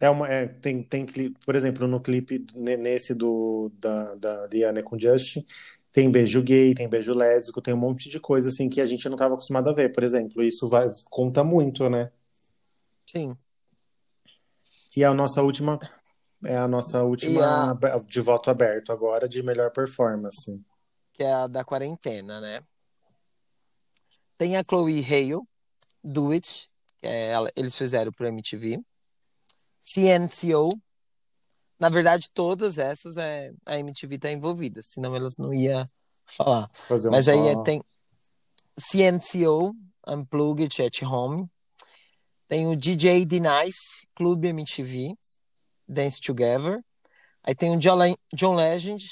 [0.00, 4.46] É uma, é, tem, tem clipe, por exemplo, no clipe ne- nesse do, da, da
[4.48, 5.46] Rihanna com Justin,
[5.92, 9.04] tem beijo gay, tem beijo lésbico, tem um monte de coisa assim que a gente
[9.08, 10.42] não estava acostumado a ver, por exemplo.
[10.42, 12.10] Isso vai, conta muito, né?
[13.06, 13.38] sim.
[14.96, 15.78] E a nossa última
[16.44, 20.60] é a nossa última a- de voto aberto agora de melhor performance.
[21.12, 22.62] que é a da quarentena, né?
[24.38, 25.40] Tem a Chloe Hale,
[26.02, 26.68] Do It,
[27.00, 28.80] que é ela- eles fizeram pro MTV.
[29.82, 30.70] CNCO.
[31.78, 35.84] Na verdade, todas essas é, a MTV tá envolvida, senão elas não iam
[36.26, 36.70] falar.
[36.90, 37.82] Um Mas aí é- tem
[38.78, 39.74] CNCO,
[40.06, 41.46] Unplugged at Home.
[42.48, 45.14] Tem o DJ D-Nice, Clube MTV,
[45.88, 46.82] Dance Together.
[47.42, 49.04] Aí tem o John, Le- John Legend,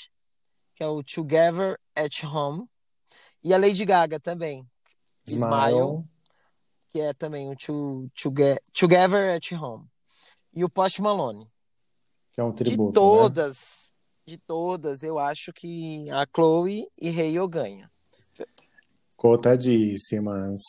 [0.74, 2.66] que é o Together at Home.
[3.42, 4.68] E a Lady Gaga também,
[5.26, 6.04] Smile, Smile.
[6.92, 9.86] que é também o to, Toge- Together at Home.
[10.52, 11.48] E o Post Malone.
[12.32, 12.92] Que é um De tributo, né?
[12.94, 13.92] todas,
[14.26, 17.90] de todas, eu acho que a Chloe e Hayle ganha.
[19.16, 20.60] Cotadíssimas.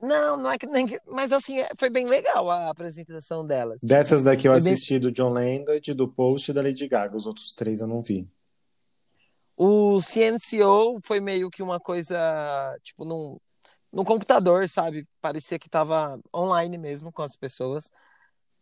[0.00, 3.80] Não, não é que nem mas assim, é- foi bem legal a apresentação delas.
[3.82, 5.64] Dessas daqui eu Foi bem- assisti do John Lennon,
[5.96, 7.16] do Post e da Lady Gaga.
[7.16, 8.28] Os outros três eu não vi.
[9.56, 12.16] O CNCO foi meio que uma coisa,
[12.82, 13.38] tipo, num,
[13.92, 15.04] num computador, sabe?
[15.20, 17.90] Parecia que tava online mesmo com as pessoas.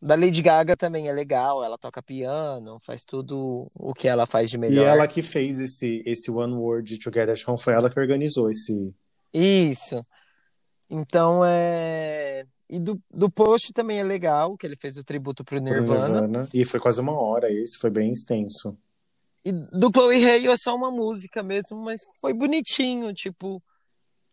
[0.00, 4.48] Da Lady Gaga também é legal, ela toca piano, faz tudo o que ela faz
[4.50, 4.86] de E melhor.
[4.86, 8.94] ela que fez esse, esse One Word Together Home, foi ela que organizou esse.
[9.34, 10.00] Isso.
[10.88, 12.46] Então é.
[12.68, 16.20] E do, do Post também é legal, que ele fez o tributo pro Nirvana.
[16.20, 16.48] Nirvana.
[16.52, 18.76] E foi quase uma hora esse, foi bem extenso.
[19.44, 23.62] E do Chloe Hale é só uma música mesmo, mas foi bonitinho, tipo.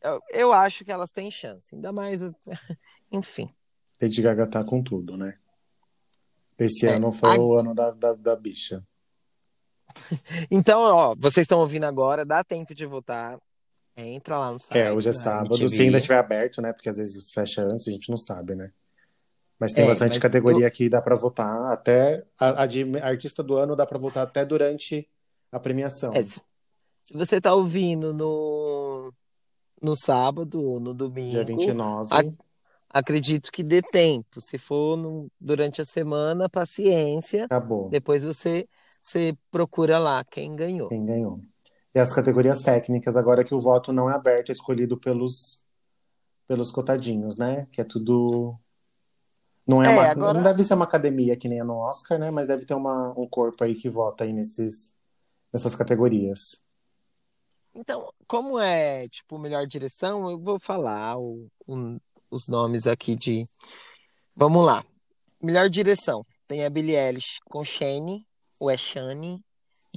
[0.02, 2.22] Eu, eu acho que elas têm chance, ainda mais.
[3.12, 3.54] Enfim.
[4.02, 5.38] Lady Gaga tá com tudo, né?
[6.58, 8.84] Esse É, ano foi a- o ano da, da, da bicha.
[10.50, 13.38] Então, ó, vocês estão ouvindo agora, dá tempo de votar.
[13.96, 14.78] Entra lá no site.
[14.80, 15.56] É, hoje é da sábado.
[15.56, 15.70] MTV.
[15.76, 16.74] Se ainda estiver aberto, né?
[16.74, 18.72] Porque às vezes fecha antes, a gente não sabe, né?
[19.60, 22.24] Mas tem É, bastante mas categoria aqui, dá pra votar até.
[22.40, 25.08] A, a de artista do ano dá pra votar até durante
[25.52, 26.14] a premiação.
[26.14, 26.42] É, se,
[27.04, 29.14] se você tá ouvindo no,
[29.82, 32.10] no sábado ou no domingo, Dia 29.
[32.12, 32.24] a-
[33.00, 34.42] acredito que dê tempo.
[34.42, 37.46] Se for no- durante a semana, paciência.
[37.46, 37.90] Acabou.
[37.90, 38.68] Depois você,
[39.02, 40.90] você procura lá quem ganhou.
[40.90, 41.40] Quem ganhou.
[41.96, 45.64] E as categorias técnicas, agora que o voto não é aberto, é escolhido pelos,
[46.48, 47.68] pelos cotadinhos, né?
[47.72, 48.58] Que é tudo.
[49.66, 52.18] Não é, É, uma, agora- não deve ser uma academia que nem é no Oscar,
[52.20, 52.32] né?
[52.32, 54.94] Mas deve ter uma, um corpo aí que vota aí nesses,
[55.54, 56.66] nessas categorias.
[57.76, 61.98] Então, como é, tipo, melhor direção, eu vou falar o- o-
[62.30, 63.48] os nomes aqui de.
[64.36, 64.84] Vamos lá.
[65.42, 66.26] Melhor direção.
[66.48, 68.28] Tem a Billie Eilish com Shane,
[68.60, 69.42] ou é Shane?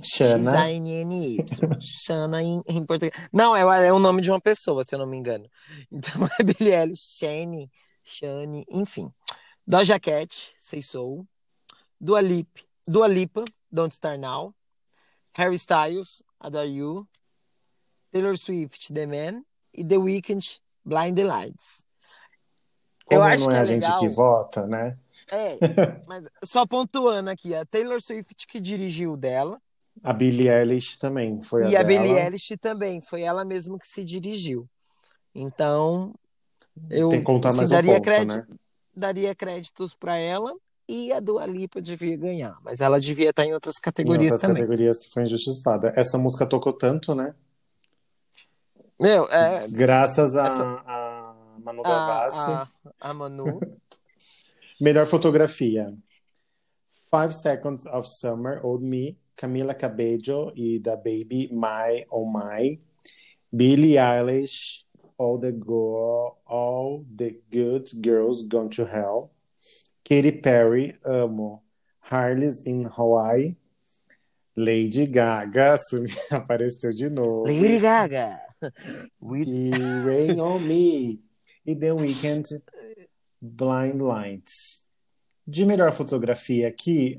[0.03, 1.81] Xana, X-A-N-N-Y.
[1.81, 3.13] Shana em, em português.
[3.33, 5.49] Não, é, é o nome de uma pessoa, se eu não me engano.
[5.91, 7.71] Então é Billie Eilish, Shane,
[8.05, 9.11] Shane, enfim.
[9.67, 11.27] Doja Cat, Say Soul.
[12.01, 12.49] Dua, Lip,
[12.87, 14.55] Dua Lipa, Don't Start Now.
[15.33, 17.09] Harry Styles, Adore You.
[18.13, 19.45] Taylor Swift, The Man.
[19.73, 21.85] E The Weeknd, Blind Lights.
[23.05, 24.01] como eu acho não que é é a gente legal.
[24.01, 24.99] que vota, né?
[25.31, 25.59] É,
[26.07, 29.61] mas só pontuando aqui, a Taylor Swift que dirigiu o dela.
[30.03, 32.13] A Billie Eilish também foi E a a Billie.
[32.19, 34.69] Eilish também, foi ela mesma que se dirigiu.
[35.35, 36.15] Então,
[36.91, 38.47] eu Tem que contar assim, um daria, ponto, crédito, né?
[38.95, 40.55] daria créditos para ela
[40.89, 44.41] e a Dua Lipa devia ganhar, mas ela devia estar em outras Em categorias outras
[44.43, 44.63] também.
[44.63, 45.93] categorias que foi injustiçada.
[45.97, 47.35] Essa música tocou tanto, né?
[48.99, 52.37] Meu, é, Graças a, Essa- a Manu Gavassi.
[52.37, 53.61] a, a, a Manu,
[54.81, 55.93] Melhor fotografia.
[57.11, 62.79] Five Seconds of Summer, Old Me, Camila Cabello e da Baby My Oh My,
[63.55, 64.85] Billie Eilish,
[65.19, 69.31] All the Go All the Good Girls Gone to Hell,
[70.05, 71.63] Katy Perry, amo,
[72.01, 73.55] Harley's in Hawaii,
[74.57, 77.45] Lady Gaga sumi- apareceu de novo.
[77.45, 78.41] Lady Gaga.
[79.23, 79.71] E
[80.05, 81.21] Rain on Me.
[81.67, 82.47] E The Weeknd,
[83.43, 84.86] Blind Lights.
[85.49, 87.17] De melhor fotografia aqui,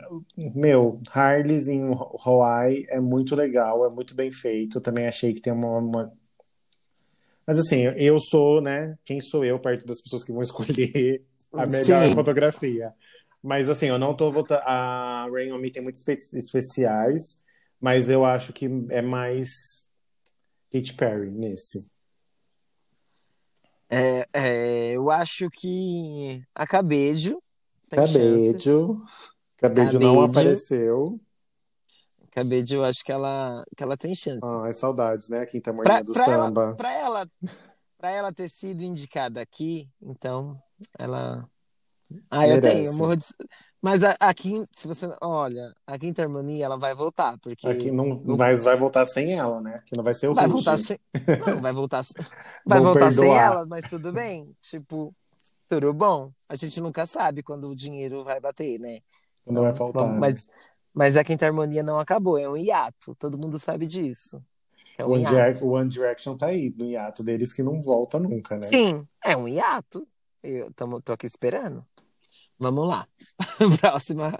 [0.54, 1.82] meu, Harley's em
[2.26, 4.82] Hawaii é muito legal, é muito bem feito.
[4.82, 6.14] Também achei que tem uma, uma-
[7.46, 8.98] Mas assim, eu sou, né?
[9.06, 11.24] Quem sou eu perto das pessoas que vão escolher
[11.54, 12.14] a melhor Sim.
[12.14, 12.94] fotografia?
[13.42, 14.62] Mas assim, eu não tô votando.
[14.66, 17.42] A Rain on Me tem muitos espe- especiais,
[17.80, 19.50] mas eu acho que é mais
[20.70, 21.90] Katy Perry nesse.
[23.90, 27.42] É, é, eu acho que a Cabejo
[27.90, 28.14] tem chances.
[28.52, 29.06] Cabejo.
[29.58, 31.20] Cabejo não apareceu.
[32.32, 34.44] Cabejo, eu acho que ela, que ela tem chances.
[34.64, 35.40] Ai, saudades, né?
[35.42, 36.76] A quinta Pra, morninha do pra ela, samba.
[36.76, 37.28] pra, ela,
[37.98, 40.62] pra ela ter sido indicada aqui, então
[41.00, 41.48] ela.
[42.30, 42.76] Ah, eu Merece.
[42.76, 43.26] tenho, eu morro de...
[43.82, 45.08] Mas a, a quinta, se você.
[45.22, 47.68] Olha, a quinta harmonia ela vai voltar, porque.
[47.68, 49.76] Aqui não, não- mas vai voltar sem ela, né?
[49.86, 50.54] Que não vai ser o vai Ruge.
[50.66, 50.98] voltar sem.
[51.46, 52.16] Não, vai voltar, sem-
[52.66, 54.56] vai Vou voltar sem ela, mas tudo bem.
[54.62, 55.14] Tipo,
[55.68, 56.32] tudo bom.
[56.50, 59.00] A gente nunca sabe quando o dinheiro vai bater, né?
[59.46, 60.04] Não vai Então, faltar.
[60.04, 60.50] vamos- mas,
[60.94, 63.16] mas a quinta harmonia não acabou, é um hiato.
[63.16, 64.44] Todo mundo sabe disso.
[64.98, 65.36] É um One hiato.
[65.36, 68.68] Direc- One Direction tá aí, no hiato deles que não volta nunca, né?
[68.70, 70.08] Sim, é um hiato.
[70.42, 71.86] Eu tamo, tô aqui esperando.
[72.60, 73.08] Vamos lá.
[73.82, 74.34] próxima,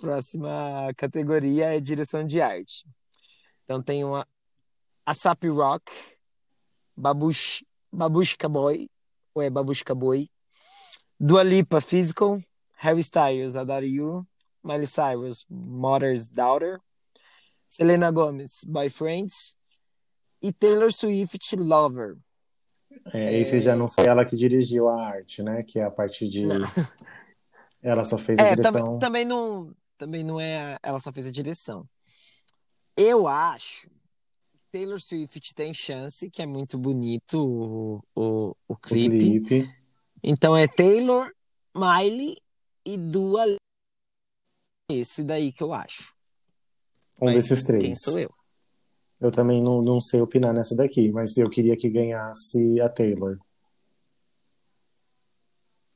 [0.00, 2.86] próxima categoria é direção de arte.
[3.64, 4.26] Então tem uma
[5.04, 5.90] Asap Rock,
[6.96, 8.88] Babush, Babushka Boy,
[9.34, 10.28] ou é Babushka Boy,
[11.18, 12.42] Dua Lipa Physical,
[12.76, 14.26] Harry Styles, Adore You,
[14.62, 16.80] Miley Cyrus, Mother's Daughter,
[17.68, 19.32] Selena Gomez, Boyfriend
[20.42, 22.16] e Taylor Swift, Lover.
[23.12, 23.60] É, esse é...
[23.60, 25.62] já não foi ela que dirigiu a arte, né?
[25.62, 26.46] Que é a parte de.
[26.46, 26.58] Não.
[27.82, 28.72] Ela só fez a é, direção.
[28.72, 30.76] Também, também, não, também não é.
[30.82, 31.88] Ela só fez a direção.
[32.96, 33.88] Eu acho
[34.72, 39.16] Taylor Swift tem chance, que é muito bonito o, o, o, clipe.
[39.16, 39.75] o clipe.
[40.28, 41.30] Então é Taylor,
[41.72, 42.36] Miley
[42.84, 43.44] e Dua
[44.90, 46.12] Esse daí que eu acho.
[47.20, 47.80] Um mas desses três.
[47.80, 48.34] Quem sou eu?
[49.20, 53.38] Eu também não, não sei opinar nessa daqui, mas eu queria que ganhasse a Taylor.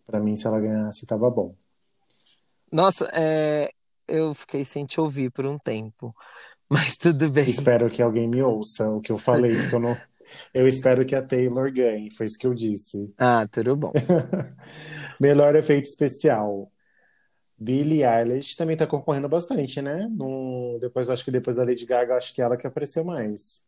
[0.06, 1.56] Para mim, se ela ganhasse, tava bom.
[2.70, 3.68] Nossa, é...
[4.06, 6.14] eu fiquei sem te ouvir por um tempo,
[6.70, 7.50] mas tudo bem.
[7.50, 10.09] Espero que alguém me ouça o que eu falei, porque eu não.
[10.52, 13.12] Eu espero que a Taylor ganhe, foi isso que eu disse.
[13.18, 13.92] Ah, tudo bom.
[15.20, 16.70] Melhor efeito especial.
[17.58, 20.08] Billie Eilish também tá concorrendo bastante, né?
[20.10, 20.78] Num...
[20.80, 23.62] Depois, acho que depois da Lady Gaga, acho que ela que apareceu mais.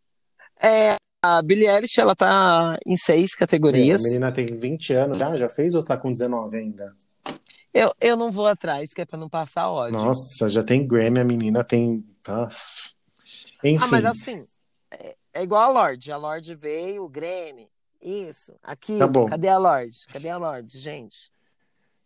[0.60, 4.02] É, a Billie Eilish, ela tá em seis categorias.
[4.02, 6.96] É, a menina tem 20 anos já, já fez ou tá com 19 ainda?
[7.72, 9.98] Eu, eu não vou atrás, que é pra não passar ódio.
[9.98, 12.04] Nossa, já tem Grammy, a menina tem.
[12.26, 12.48] Ah,
[13.62, 13.84] enfim.
[13.84, 14.44] Ah, mas assim,
[15.32, 16.12] é, igual a Lorde.
[16.12, 17.68] A Lorde veio, o Grammy,
[18.00, 18.98] isso, aqui.
[18.98, 19.26] Tá bom.
[19.26, 20.06] Cadê a Lorde?
[20.12, 21.32] Cadê a Lorde, gente?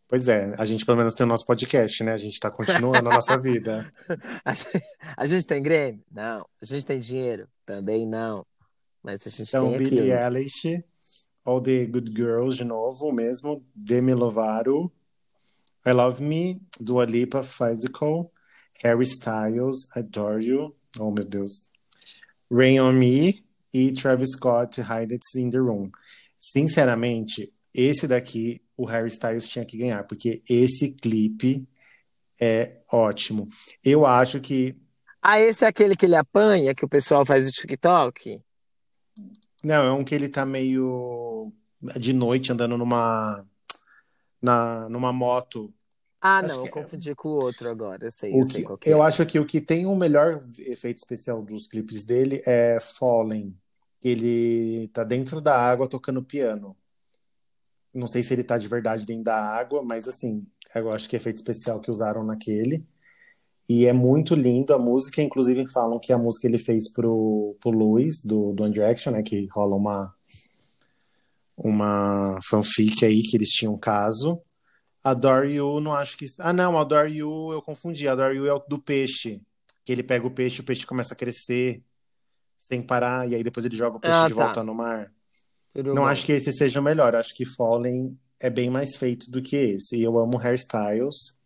[0.08, 2.12] Pois é, a gente pelo menos tem o nosso podcast, né?
[2.12, 3.92] A gente tá continuando a nossa vida.
[4.44, 4.82] A gente,
[5.16, 6.04] a gente tem Grammy?
[6.12, 6.46] Não.
[6.62, 7.48] A gente tem dinheiro?
[7.64, 8.46] Também não.
[9.02, 10.84] Mas a gente então, tem Billie Eilish,
[11.44, 14.92] All the Good Girls de novo, mesmo, Demi Lovato,
[15.84, 18.32] I Love Me, Dua Lipa, Physical,
[18.82, 21.70] Harry Styles, Adore You, oh meu Deus,
[22.50, 25.90] Rain On Me e Travis Scott, Hide It's in the Room.
[26.38, 31.66] Sinceramente, esse daqui o Harry Styles tinha que ganhar, porque esse clipe
[32.40, 33.48] é ótimo.
[33.84, 34.76] Eu acho que.
[35.20, 38.40] Ah, esse é aquele que ele apanha, que o pessoal faz o TikTok?
[39.64, 41.52] Não, é um que ele tá meio
[41.98, 43.44] de noite andando numa
[44.40, 45.72] na, numa moto.
[46.28, 48.62] Ah, acho não, eu é confundi com o outro agora, eu sei, eu que, sei
[48.64, 49.06] qual Eu é.
[49.06, 53.56] acho que o que tem o melhor efeito especial dos clipes dele é Fallen.
[54.02, 56.76] Ele tá dentro da água tocando piano.
[57.94, 61.14] Não sei se ele tá de verdade dentro da água, mas assim, eu acho que
[61.14, 62.84] é efeito especial que usaram naquele.
[63.68, 67.70] E é muito lindo a música, inclusive falam que a música ele fez pro, pro
[67.70, 69.22] Luiz, do, do One Direction, né?
[69.22, 70.12] Que rola uma,
[71.56, 74.40] uma fanfic aí que eles tinham um caso.
[75.06, 76.26] Adore You, não acho que.
[76.40, 78.08] Ah, não, Adore You eu confundi.
[78.08, 79.40] Adore You é o do peixe.
[79.84, 81.80] Que ele pega o peixe, o peixe começa a crescer
[82.58, 84.44] sem parar, e aí depois ele joga o peixe ah, de tá.
[84.44, 85.12] volta no mar.
[85.72, 86.08] Tudo não bom.
[86.08, 87.14] acho que esse seja o melhor.
[87.14, 89.96] Acho que Fallen é bem mais feito do que esse.
[89.96, 91.38] E eu amo hairstyles.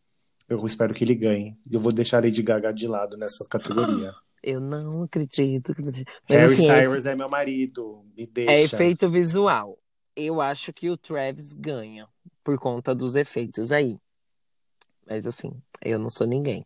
[0.48, 1.54] Eu espero que ele ganhe.
[1.70, 4.12] Eu vou deixar Lady Gaga de lado nessa categoria.
[4.42, 5.74] Eu não acredito.
[5.76, 7.12] Mas, Harry assim, Styles é...
[7.12, 8.06] é meu marido.
[8.16, 8.52] Me deixa.
[8.52, 9.78] É efeito visual
[10.26, 12.08] eu acho que o Travis ganha
[12.42, 13.98] por conta dos efeitos aí.
[15.06, 15.52] Mas assim,
[15.84, 16.64] eu não sou ninguém.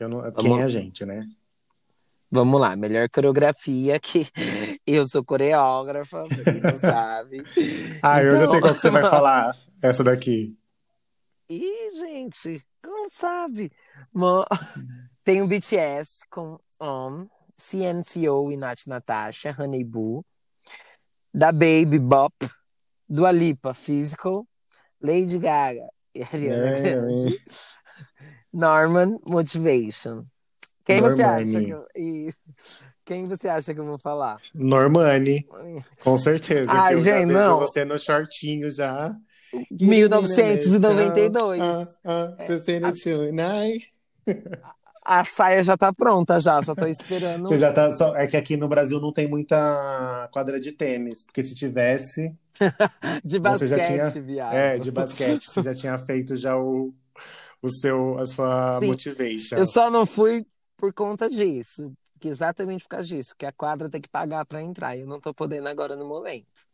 [0.00, 0.60] Não, quem Vamos...
[0.60, 1.26] é a gente, né?
[2.30, 4.28] Vamos lá, melhor coreografia que
[4.86, 7.42] eu sou coreógrafa, você não sabe.
[8.02, 8.32] ah, então...
[8.32, 9.56] eu já sei qual que você vai então falar.
[9.80, 10.58] Essa daqui.
[11.48, 13.70] Ih, gente, não sabe.
[15.22, 20.24] Tem o BTS com On, CNCO e Nath Natasha, Honey Boo.
[21.32, 22.34] Da Baby Bop,
[23.08, 24.46] Dua Lipa, Physical,
[25.06, 27.36] Lady Gaga e Ariana é, Grande.
[27.36, 27.38] É.
[28.52, 30.24] Norman, Motivation.
[30.84, 31.16] Quem Normani.
[31.16, 31.86] você acha que eu...
[31.96, 32.32] E...
[33.04, 34.40] Quem você acha que eu vou falar?
[34.52, 35.46] Normani.
[36.02, 36.70] Com certeza.
[36.72, 37.60] Ai, eu gente, já não.
[37.60, 39.14] você no shortinho já.
[39.70, 41.60] 1992.
[41.60, 42.36] Ah, ah,
[45.06, 47.48] a saia já tá pronta, já, só tô esperando.
[47.48, 47.92] Você já tá.
[47.92, 52.34] Só, é que aqui no Brasil não tem muita quadra de tênis, porque se tivesse.
[53.24, 54.54] de basquete, tinha, viado.
[54.54, 55.44] É, de basquete.
[55.44, 56.92] Você já tinha feito já o,
[57.62, 59.56] o seu, a sua Sim, motivation.
[59.56, 60.44] Eu só não fui
[60.76, 61.92] por conta disso.
[62.24, 64.96] Exatamente por causa disso, que a quadra tem que pagar para entrar.
[64.96, 66.66] E eu não tô podendo agora no momento.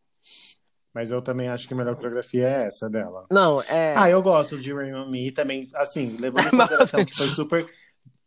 [0.95, 3.27] Mas eu também acho que a melhor coreografia é essa dela.
[3.31, 3.95] Não, é.
[3.97, 7.67] Ah, eu gosto de Rain on Me também, assim, levando em consideração que foi super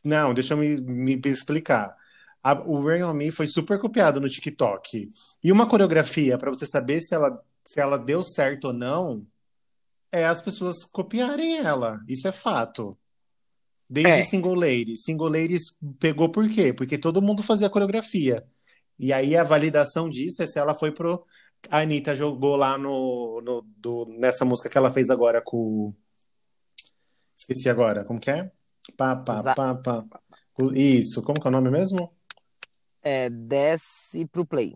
[0.06, 1.95] não, deixa eu me, me explicar.
[2.43, 5.10] A, o Rain On Me foi super copiado no TikTok.
[5.43, 9.26] E uma coreografia, para você saber se ela, se ela deu certo ou não,
[10.12, 11.99] é as pessoas copiarem ela.
[12.08, 12.97] Isso é fato.
[13.89, 14.24] Desde É.
[14.24, 15.03] Single Ladies.
[15.03, 15.64] Single Ladies
[15.99, 16.72] pegou por quê?
[16.72, 18.45] Porque todo mundo fazia coreografia.
[18.97, 21.26] E aí a validação disso é se ela foi pro.
[21.70, 25.93] A Anitta jogou lá no, no- do- nessa música que ela fez agora com.
[27.38, 28.03] Esqueci agora.
[28.06, 28.51] Como que é?
[28.97, 30.03] Pá, pá, pá, pá.
[30.73, 32.13] Isso, como que é o nome mesmo?
[33.01, 34.75] É, desce pro play.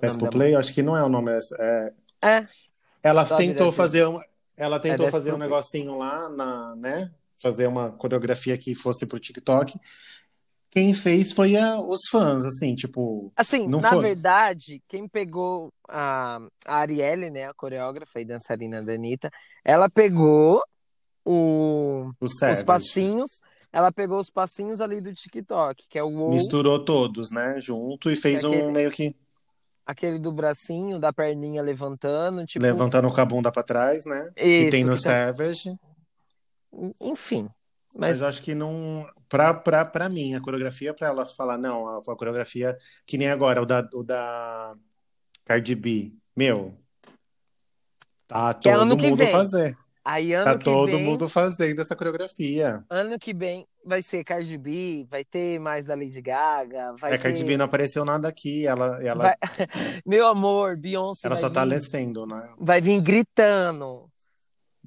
[0.00, 0.54] Desce pro Play?
[0.54, 1.32] Acho que não é o nome.
[1.60, 1.92] é-
[2.22, 2.48] É,
[3.02, 3.76] Ela Sobe, tentou desce.
[3.76, 4.20] fazer um,
[4.56, 5.48] ela tentou desce fazer um Play.
[5.48, 7.12] negocinho lá na, né?
[7.40, 9.78] Fazer uma coreografia que fosse pro TikTok.
[10.70, 14.02] Quem fez foi a- os fãs, assim, tipo, Assim, na foi?
[14.02, 19.30] verdade, quem pegou a, a Arielle, né, a coreógrafa e dançarina da Anitta,
[19.64, 20.60] ela pegou
[21.30, 23.40] o, os passinhos,
[23.72, 27.60] ela pegou os passinhos ali do TikTok, que é o wow, Misturou todos, né?
[27.60, 29.16] Junto e fez Que é um aquele- meio que
[29.84, 34.30] aquele do bracinho, da perninha levantando, tipo, levantando com a bunda pra trás, né?
[34.36, 35.74] que isso, tem no que tá- Savage.
[37.00, 37.48] enfim.
[37.96, 39.08] Mas Mas, acho que não.
[39.28, 42.76] Pra, pra, pra mim, a coreografia, pra ela falar, não, a, a coreografia,
[43.06, 44.74] que nem agora, o da, o da
[45.44, 46.12] Cardi B.
[46.36, 46.74] Meu,
[48.26, 49.32] tá Que é todo ano que mundo vem.
[49.32, 49.76] fazer.
[50.10, 52.82] Aí ano Tá que todo vem, mundo fazendo essa coreografia.
[52.88, 57.18] ano que vem vai ser Cardi B, vai ter mais da Lady Gaga, vai a
[57.18, 57.44] Cardi ter...
[57.46, 59.36] B não apareceu nada aqui, ela, ela, vai-
[60.06, 62.48] Meu amor, Beyoncé ela só tá vir, descendo, né?
[62.58, 64.08] vai vir gritando.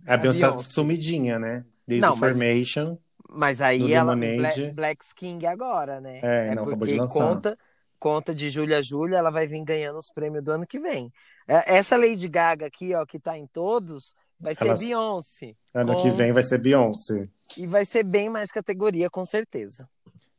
[0.07, 0.71] A Beyoncé tá Beyoncé.
[0.71, 1.63] sumidinha, né?
[1.87, 2.97] Desde Não, o mas- Formation.
[3.33, 4.13] Mas aí ela.
[4.15, 6.19] Black, Black King agora, né?
[6.21, 7.13] É, não, acabou de porque lançar.
[7.13, 7.57] conta,
[7.97, 8.81] conta de julho a
[9.17, 11.09] ela vai vir ganhando os prêmios do ano que vem.
[11.47, 15.55] É, Essa Lady Gaga aqui, ó, que tá em todos, vai ser Ela- Beyoncé.
[15.73, 17.29] Ano Com- que vem vai ser Beyoncé.
[17.57, 19.87] E vai ser bem mais categoria, com certeza.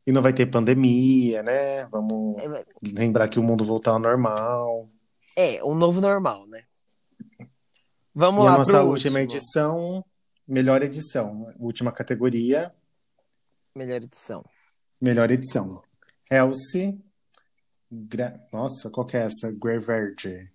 [0.05, 1.85] E não vai ter pandemia, né?
[1.85, 2.65] Vamos É,
[2.97, 4.89] lembrar que o mundo voltar ao normal.
[5.35, 6.65] É, o novo normal, né?
[8.13, 9.37] Vamos e lá a nossa última último.
[9.37, 10.05] edição,
[10.47, 11.51] melhor edição.
[11.57, 12.71] Última categoria,
[13.73, 14.43] Melhor edição.
[15.01, 15.81] melhor edição.
[16.29, 16.99] Elsie.
[17.91, 18.39] Gra...
[18.51, 19.51] Nossa, qual que é essa?
[19.51, 20.51] Greverde.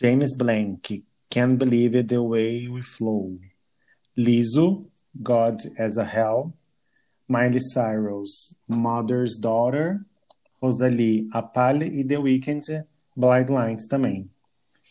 [0.00, 1.04] James Blank.
[1.32, 3.38] Can't Believe It The Way We Flow.
[4.18, 4.84] Liso.
[5.22, 6.52] God as a Hell.
[7.26, 8.54] Miley Cyrus.
[8.68, 10.04] Mother's Daughter.
[10.60, 11.30] Rosalie.
[11.32, 12.84] Apale e The Weeknd.
[13.16, 14.28] Blind Lines também.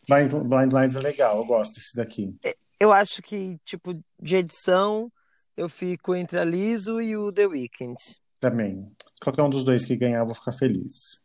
[0.10, 2.36] Blind, Blind Lines é legal, eu gosto desse daqui.
[2.80, 5.12] Eu acho que, tipo, de edição,
[5.56, 7.96] eu fico entre a Liso e o The Weeknd.
[8.40, 8.90] Também.
[9.22, 11.22] Qualquer um dos dois que ganhar, eu vou ficar feliz.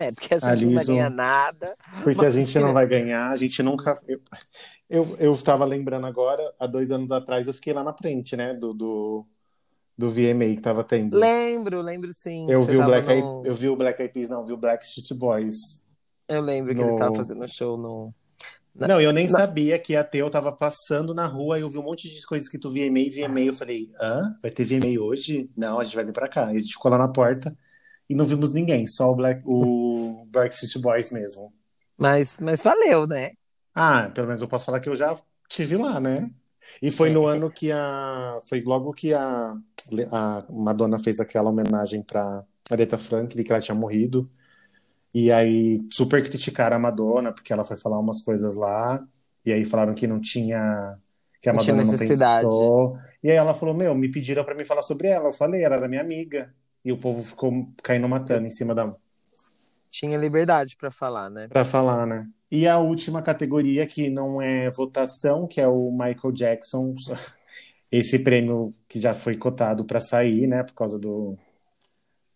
[0.00, 1.76] É, porque a A gente não vai ganhar nada.
[2.02, 4.00] Porque a Mas- gente não vai ganhar, a gente nunca.
[4.08, 4.20] Eu,
[4.88, 8.54] eu, eu tava lembrando agora, há dois anos atrás, eu fiquei lá na frente, né?
[8.54, 9.26] Do, do,
[9.98, 11.18] do VMA que tava tendo.
[11.18, 12.50] Lembro, lembro sim.
[12.50, 14.84] Eu vi, o Black no- eu vi o Black Eyed Peas, não, vi o Black
[14.86, 15.84] Street Boys.
[16.26, 18.14] Eu lembro que no- eles estavam fazendo show no.
[18.74, 21.62] Na- Não, eu nem na- sabia que ia ter, eu tava passando na rua e
[21.62, 24.34] eu vi um monte de coisas que tu VMA, VMA, eu falei, hã?
[24.40, 25.50] Vai ter VMA hoje?
[25.56, 26.54] Não, a gente vai vir pra cá.
[26.54, 27.54] E a gente ficou lá na porta
[28.10, 31.52] e não vimos ninguém, só o Black, o Black Street Boys mesmo.
[31.96, 33.30] Mas, mas valeu, né?
[33.72, 35.16] Ah, pelo menos eu posso falar que eu já
[35.48, 36.28] tive lá, né?
[36.82, 38.40] E foi no ano que a.
[38.46, 39.54] Foi logo que a,
[40.10, 44.28] a Madonna fez aquela homenagem pra Aretha Franklin, que ela tinha morrido.
[45.14, 49.00] E aí super criticaram a Madonna, porque ela foi falar umas coisas lá.
[49.46, 50.98] E aí falaram que não tinha.
[51.40, 52.98] Que a Não Madonna não pensou.
[53.22, 55.28] E aí ela falou: Meu, me pediram pra mim falar sobre ela.
[55.28, 56.52] Eu falei, ela era minha amiga.
[56.84, 58.90] E o povo ficou caindo matando em cima da,
[59.90, 61.48] Tinha liberdade pra falar, né?
[61.48, 62.26] Pra falar, né?
[62.50, 66.94] E a última categoria que não é votação, que é o Michael Jackson,
[67.92, 71.36] esse prêmio que já foi cotado para sair, né, por causa do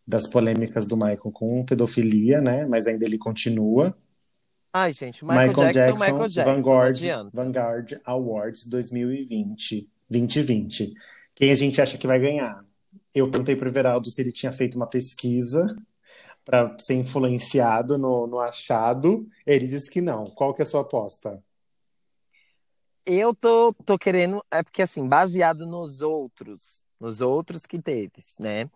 [0.07, 2.67] das polêmicas do Michael com pedofilia, né?
[2.67, 3.97] Mas ainda ele continua.
[4.71, 6.53] Ai, gente, Michael, Jackson, Michael Jackson.
[6.53, 7.01] Vanguard.
[7.33, 10.93] Vanguard Awards 2020, 2020.
[11.35, 12.63] Quem a gente acha que vai ganhar?
[13.15, 15.77] Eu perguntei pro Everaldo se ele tinha feito uma pesquisa
[16.45, 19.27] para ser influenciado no, no achado.
[19.47, 20.25] Ele disse que não.
[20.25, 21.43] Qual que é a sua aposta?
[23.07, 28.69] Eu tô, tô querendo, é porque assim, baseado nos outros, nos outros que teve, né?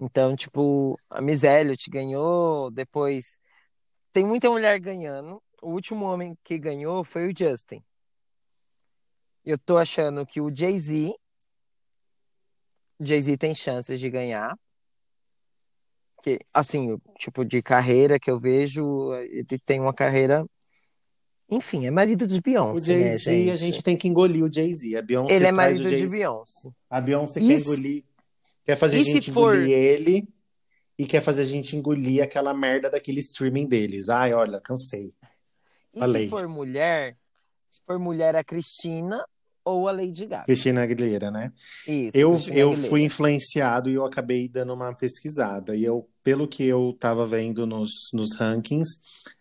[0.00, 3.38] Então, tipo, a Miss Elliott ganhou, depois
[4.12, 5.42] tem muita mulher ganhando.
[5.60, 7.82] O último homem que ganhou foi o Justin.
[9.44, 11.14] Eu tô achando que o Jay-Z,
[13.00, 14.56] Jay-Z tem chances de ganhar.
[16.22, 20.44] Que, assim, o tipo de carreira que eu vejo, ele tem uma carreira.
[21.50, 23.50] Enfim, é marido de O Beyoncé, né, Jay-Z, gente?
[23.50, 24.96] a gente tem que engolir o Jay-Z.
[24.96, 26.06] A Beyoncé Ele é marido o de.
[26.08, 26.70] Beyoncé.
[26.90, 28.04] A Beyoncé quer engolir,
[28.64, 30.28] quer fazer a gente for- engolir ele
[30.98, 34.08] e quer fazer a gente engolir aquela merda daquele streaming deles.
[34.08, 35.12] Ai, olha, cansei.
[35.94, 36.24] E Falei.
[36.24, 37.16] se for mulher,
[37.70, 39.24] Se for mulher, a Cristina
[39.68, 40.44] ou a Lady Gaga.
[40.44, 41.52] Cristina Aguilera, né?
[41.86, 42.88] Isso, Eu, Cristina eu Aguilera.
[42.90, 45.76] fui influenciado e eu acabei dando uma pesquisada.
[45.76, 48.98] E eu, pelo que eu tava vendo nos, nos rankings,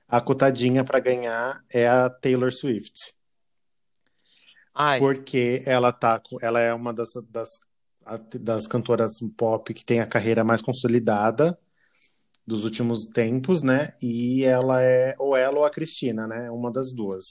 [0.08, 3.14] a cotadinha para ganhar é a Taylor Swift.
[4.74, 7.50] Ai, Porque ela tá, ela é uma das, das,
[8.40, 11.58] das cantoras pop que tem a carreira mais consolidada
[12.46, 13.94] dos últimos tempos, né?
[14.02, 16.50] E ela é ou ela ou a Cristina, né?
[16.52, 17.24] Uma das duas.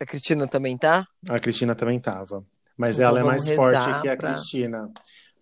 [0.00, 1.06] A Cristina também tá?
[1.28, 2.44] A Cristina também tava.
[2.76, 4.90] Mas Então ela é mais forte que a pra- Cristina.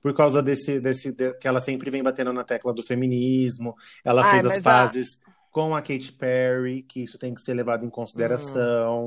[0.00, 3.74] Por causa desse, desse, de- que ela sempre vem batendo na tecla do feminismo.
[4.04, 4.96] Ela Ai, fez as mas
[5.26, 9.06] a- com a Katy Perry, que isso tem que ser levado em consideração.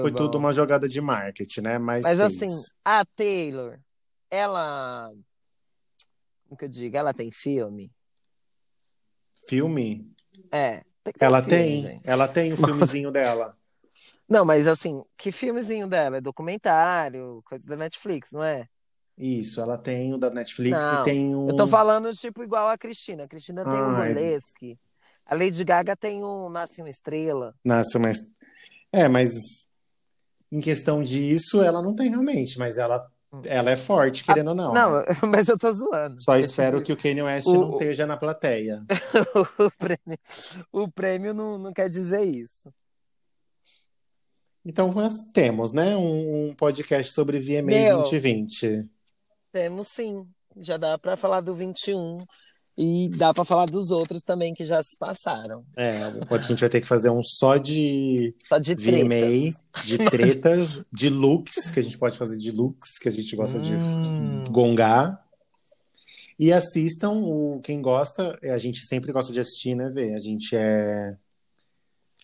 [0.00, 1.78] Foi tudo uma jogada de marketing, né?
[1.78, 2.42] Mas, Mas fez.
[2.42, 3.78] assim, a Taylor,
[4.30, 5.12] ela.
[6.48, 6.96] Como que eu digo?
[6.96, 7.92] Ela tem filme?
[9.46, 10.10] Filme?
[10.50, 10.82] É.
[11.04, 11.82] Tem Ela filme, tem.
[11.82, 12.00] gente.
[12.04, 13.56] Ela tem o filmezinho dela.
[14.28, 16.18] Não, mas assim, que filmezinho dela?
[16.18, 18.66] É documentário, coisa da Netflix, não é?
[19.16, 21.48] Isso, ela tem o da Netflix Não, e tem um.
[21.48, 23.24] Eu tô falando, tipo, igual a Cristina.
[23.24, 24.08] A Cristina tem um Ai.
[24.12, 24.78] burlesque.
[25.26, 27.54] A Lady Gaga tem um Nasce uma Estrela.
[27.64, 28.18] Nossa, mas.
[28.92, 29.32] É, mas
[30.50, 33.06] em questão disso, ela não tem realmente, mas ela,
[33.44, 34.72] ela é forte, querendo ou não.
[34.72, 35.04] Não, né?
[35.28, 36.22] mas eu tô zoando.
[36.22, 38.82] Só É espero que o Kanye West O- não esteja na plateia.
[39.58, 40.18] o prêmio,
[40.72, 42.72] o prêmio não, não quer dizer isso.
[44.68, 45.96] Então, nós temos, né?
[45.96, 47.98] Um, um podcast sobre VMA Meu.
[48.02, 48.84] 2020.
[49.50, 50.26] Temos sim.
[50.60, 52.18] Já dá pra falar do 21
[52.76, 55.64] e dá pra falar dos outros também que já se passaram.
[55.74, 59.86] É, a gente vai ter que fazer um só de Só de VMA, tretas.
[59.86, 63.58] de tretas, de looks, que a gente pode fazer de looks, que a gente gosta
[63.58, 64.44] de Hum.
[64.50, 65.18] gongar.
[66.38, 70.14] E assistam, o, quem gosta, a gente sempre gosta de assistir, né, Vê?
[70.14, 71.16] A gente é.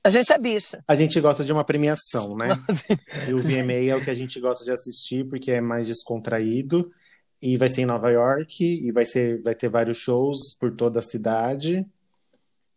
[0.04, 0.84] A gente é bicha.
[0.86, 2.48] A gente gosta de uma premiação, né?
[3.28, 6.92] E o VMA é o que a gente gosta de assistir porque é mais descontraído
[7.40, 10.98] e vai ser em Nova York e vai ser vai ter vários shows por toda
[10.98, 11.86] a cidade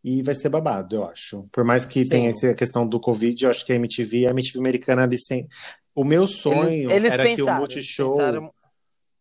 [0.03, 1.47] e vai ser babado, eu acho.
[1.51, 2.09] Por mais que Sim.
[2.09, 5.49] tenha essa questão do Covid, eu acho que a MTV, a MTV americana, eles têm...
[5.93, 8.53] o meu sonho Eles, eles era que o pensaram, Multishow pensaram-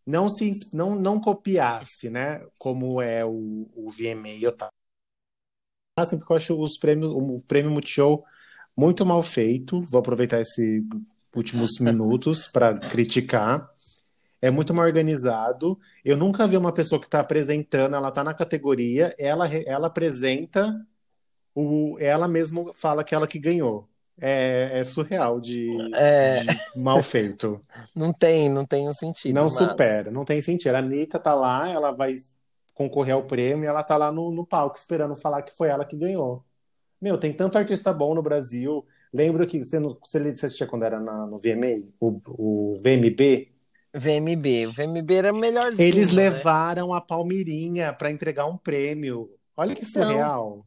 [0.06, 2.40] não se não, não copiasse, né?
[2.56, 4.68] Como é o, o VMA e o tal.
[5.96, 8.22] Assim, porque eu acho os prêmios, o prêmio Multishow
[8.76, 9.80] muito mal feito.
[9.86, 10.82] Vou aproveitar esses
[11.34, 13.70] últimos minutos para criticar.
[14.42, 15.78] É muito mal organizado.
[16.04, 20.78] Eu nunca vi uma pessoa que está apresentando, ela está na categoria, ela, ela apresenta,
[21.54, 23.88] o, ela mesmo fala que ela que ganhou.
[24.18, 26.42] É, é surreal de, É.
[26.42, 27.60] de mal feito.
[27.96, 29.34] Não tem, não tem um sentido.
[29.34, 30.74] Não mas- supera, não tem sentido.
[30.74, 32.14] A Anitta tá lá, ela vai
[32.76, 35.84] concorrer ao prêmio e ela tá lá no, no palco esperando falar que foi ela
[35.84, 36.44] que ganhou.
[37.00, 38.86] Meu, tem tanto artista bom no Brasil.
[39.12, 43.48] Lembro que você, não- você, assistia quando era na- no VMA, o, o VMB?
[43.94, 44.66] VMB.
[44.66, 45.88] O VMB era o melhorzinho.
[45.88, 46.24] Eles né?
[46.24, 49.30] levaram a Palmirinha pra entregar um prêmio.
[49.56, 50.02] Olha que Então.
[50.02, 50.66] surreal.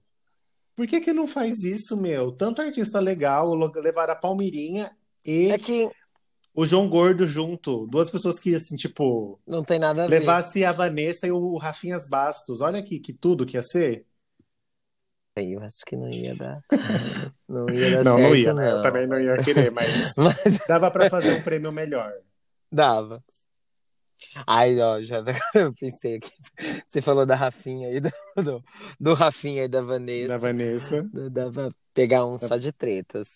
[0.76, 2.32] Por que que não faz isso, meu?
[2.32, 4.90] Tanto artista legal, levaram a Palmirinha
[5.24, 5.90] e É que
[6.54, 7.88] o João Gordo junto.
[7.88, 10.20] Duas pessoas que, assim, tipo, não tem nada a ver.
[10.20, 12.62] levasse a Vanessa e o Rafinhas Bastos.
[12.62, 14.06] Olha que, que tudo que ia ser.
[15.36, 16.62] Eu acho que não ia dar.
[17.48, 18.72] Não ia dar Não, certo, não ia, né?
[18.72, 18.82] Eu não.
[18.82, 22.12] também não ia querer, mas Mas dava pra fazer um prêmio melhor.
[22.72, 23.20] dava.
[24.46, 25.24] Ai, ó, já
[25.56, 26.32] eu pensei aqui.
[26.86, 28.64] Você falou da Rafinha aí, do, do,
[29.00, 30.28] do Rafinha e da Vanessa.
[30.28, 31.10] Da Vanessa.
[31.32, 33.28] Dava pegar um só de tretas.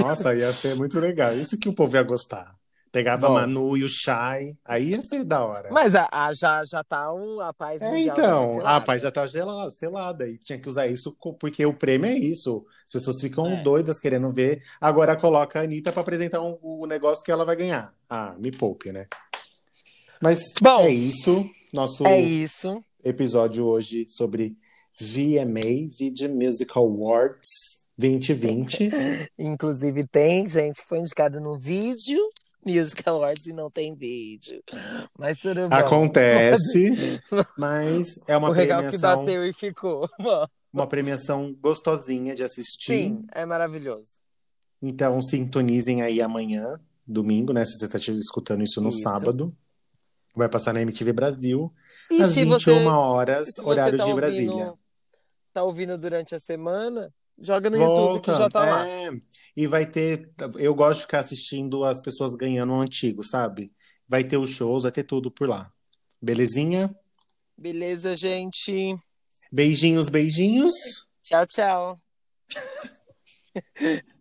[0.00, 1.34] Nossa, ia ser muito legal.
[1.36, 2.54] Isso que o povo ia gostar.
[2.92, 3.30] Pegava a.
[3.30, 4.56] Manu e o Shai.
[4.64, 5.68] Aí ia ser da hora.
[5.70, 9.10] Mas a, a- já, já tá um, a paz É, já então, a paz já
[9.10, 10.26] tá gelada, selada.
[10.26, 12.64] E tinha que usar isso porque o prêmio é isso.
[12.86, 13.62] As pessoas ficam É.
[13.62, 14.62] doidas querendo ver.
[14.80, 17.92] Agora coloca a Anitta pra apresentar um- o negócio que ela vai ganhar.
[18.08, 19.06] Ah, me poupe, né?
[20.20, 21.48] Mas Bom, é isso.
[21.72, 22.82] Nosso É isso.
[23.04, 24.56] episódio hoje sobre
[25.00, 27.46] VMA, Video Music Awards
[27.98, 28.90] 2020.
[29.38, 32.18] Inclusive, tem gente que foi indicada no vídeo
[32.66, 34.62] Music Awards e não tem vídeo.
[35.18, 35.74] Mas tudo bom.
[35.74, 37.20] Acontece,
[37.56, 40.08] mas é uma o legal que premiação, bateu e ficou.
[40.72, 42.92] Uma premiação gostosinha de assistir.
[42.92, 44.20] Sim, é maravilhoso.
[44.82, 47.64] Então sintonizem aí amanhã, domingo, né?
[47.64, 49.00] Se você está escutando isso no Isso.
[49.00, 49.54] sábado.
[50.36, 51.72] Vai passar na MTV Brasil,
[52.10, 54.74] E às se 21 você, horas, horário tá de ouvindo, Brasília.
[55.52, 58.86] tá ouvindo durante a semana, joga no YouTube que Volta, já tá lá.
[58.86, 59.10] é.
[59.56, 60.30] E vai ter.
[60.56, 63.72] Eu gosto de ficar assistindo as pessoas ganhando o antigo, sabe?
[64.08, 65.72] Vai ter os shows, vai ter tudo por lá.
[66.20, 66.94] Belezinha?
[67.56, 68.94] Beleza, gente?
[69.50, 70.74] Beijinhos, beijinhos.
[71.22, 72.00] Tchau, tchau.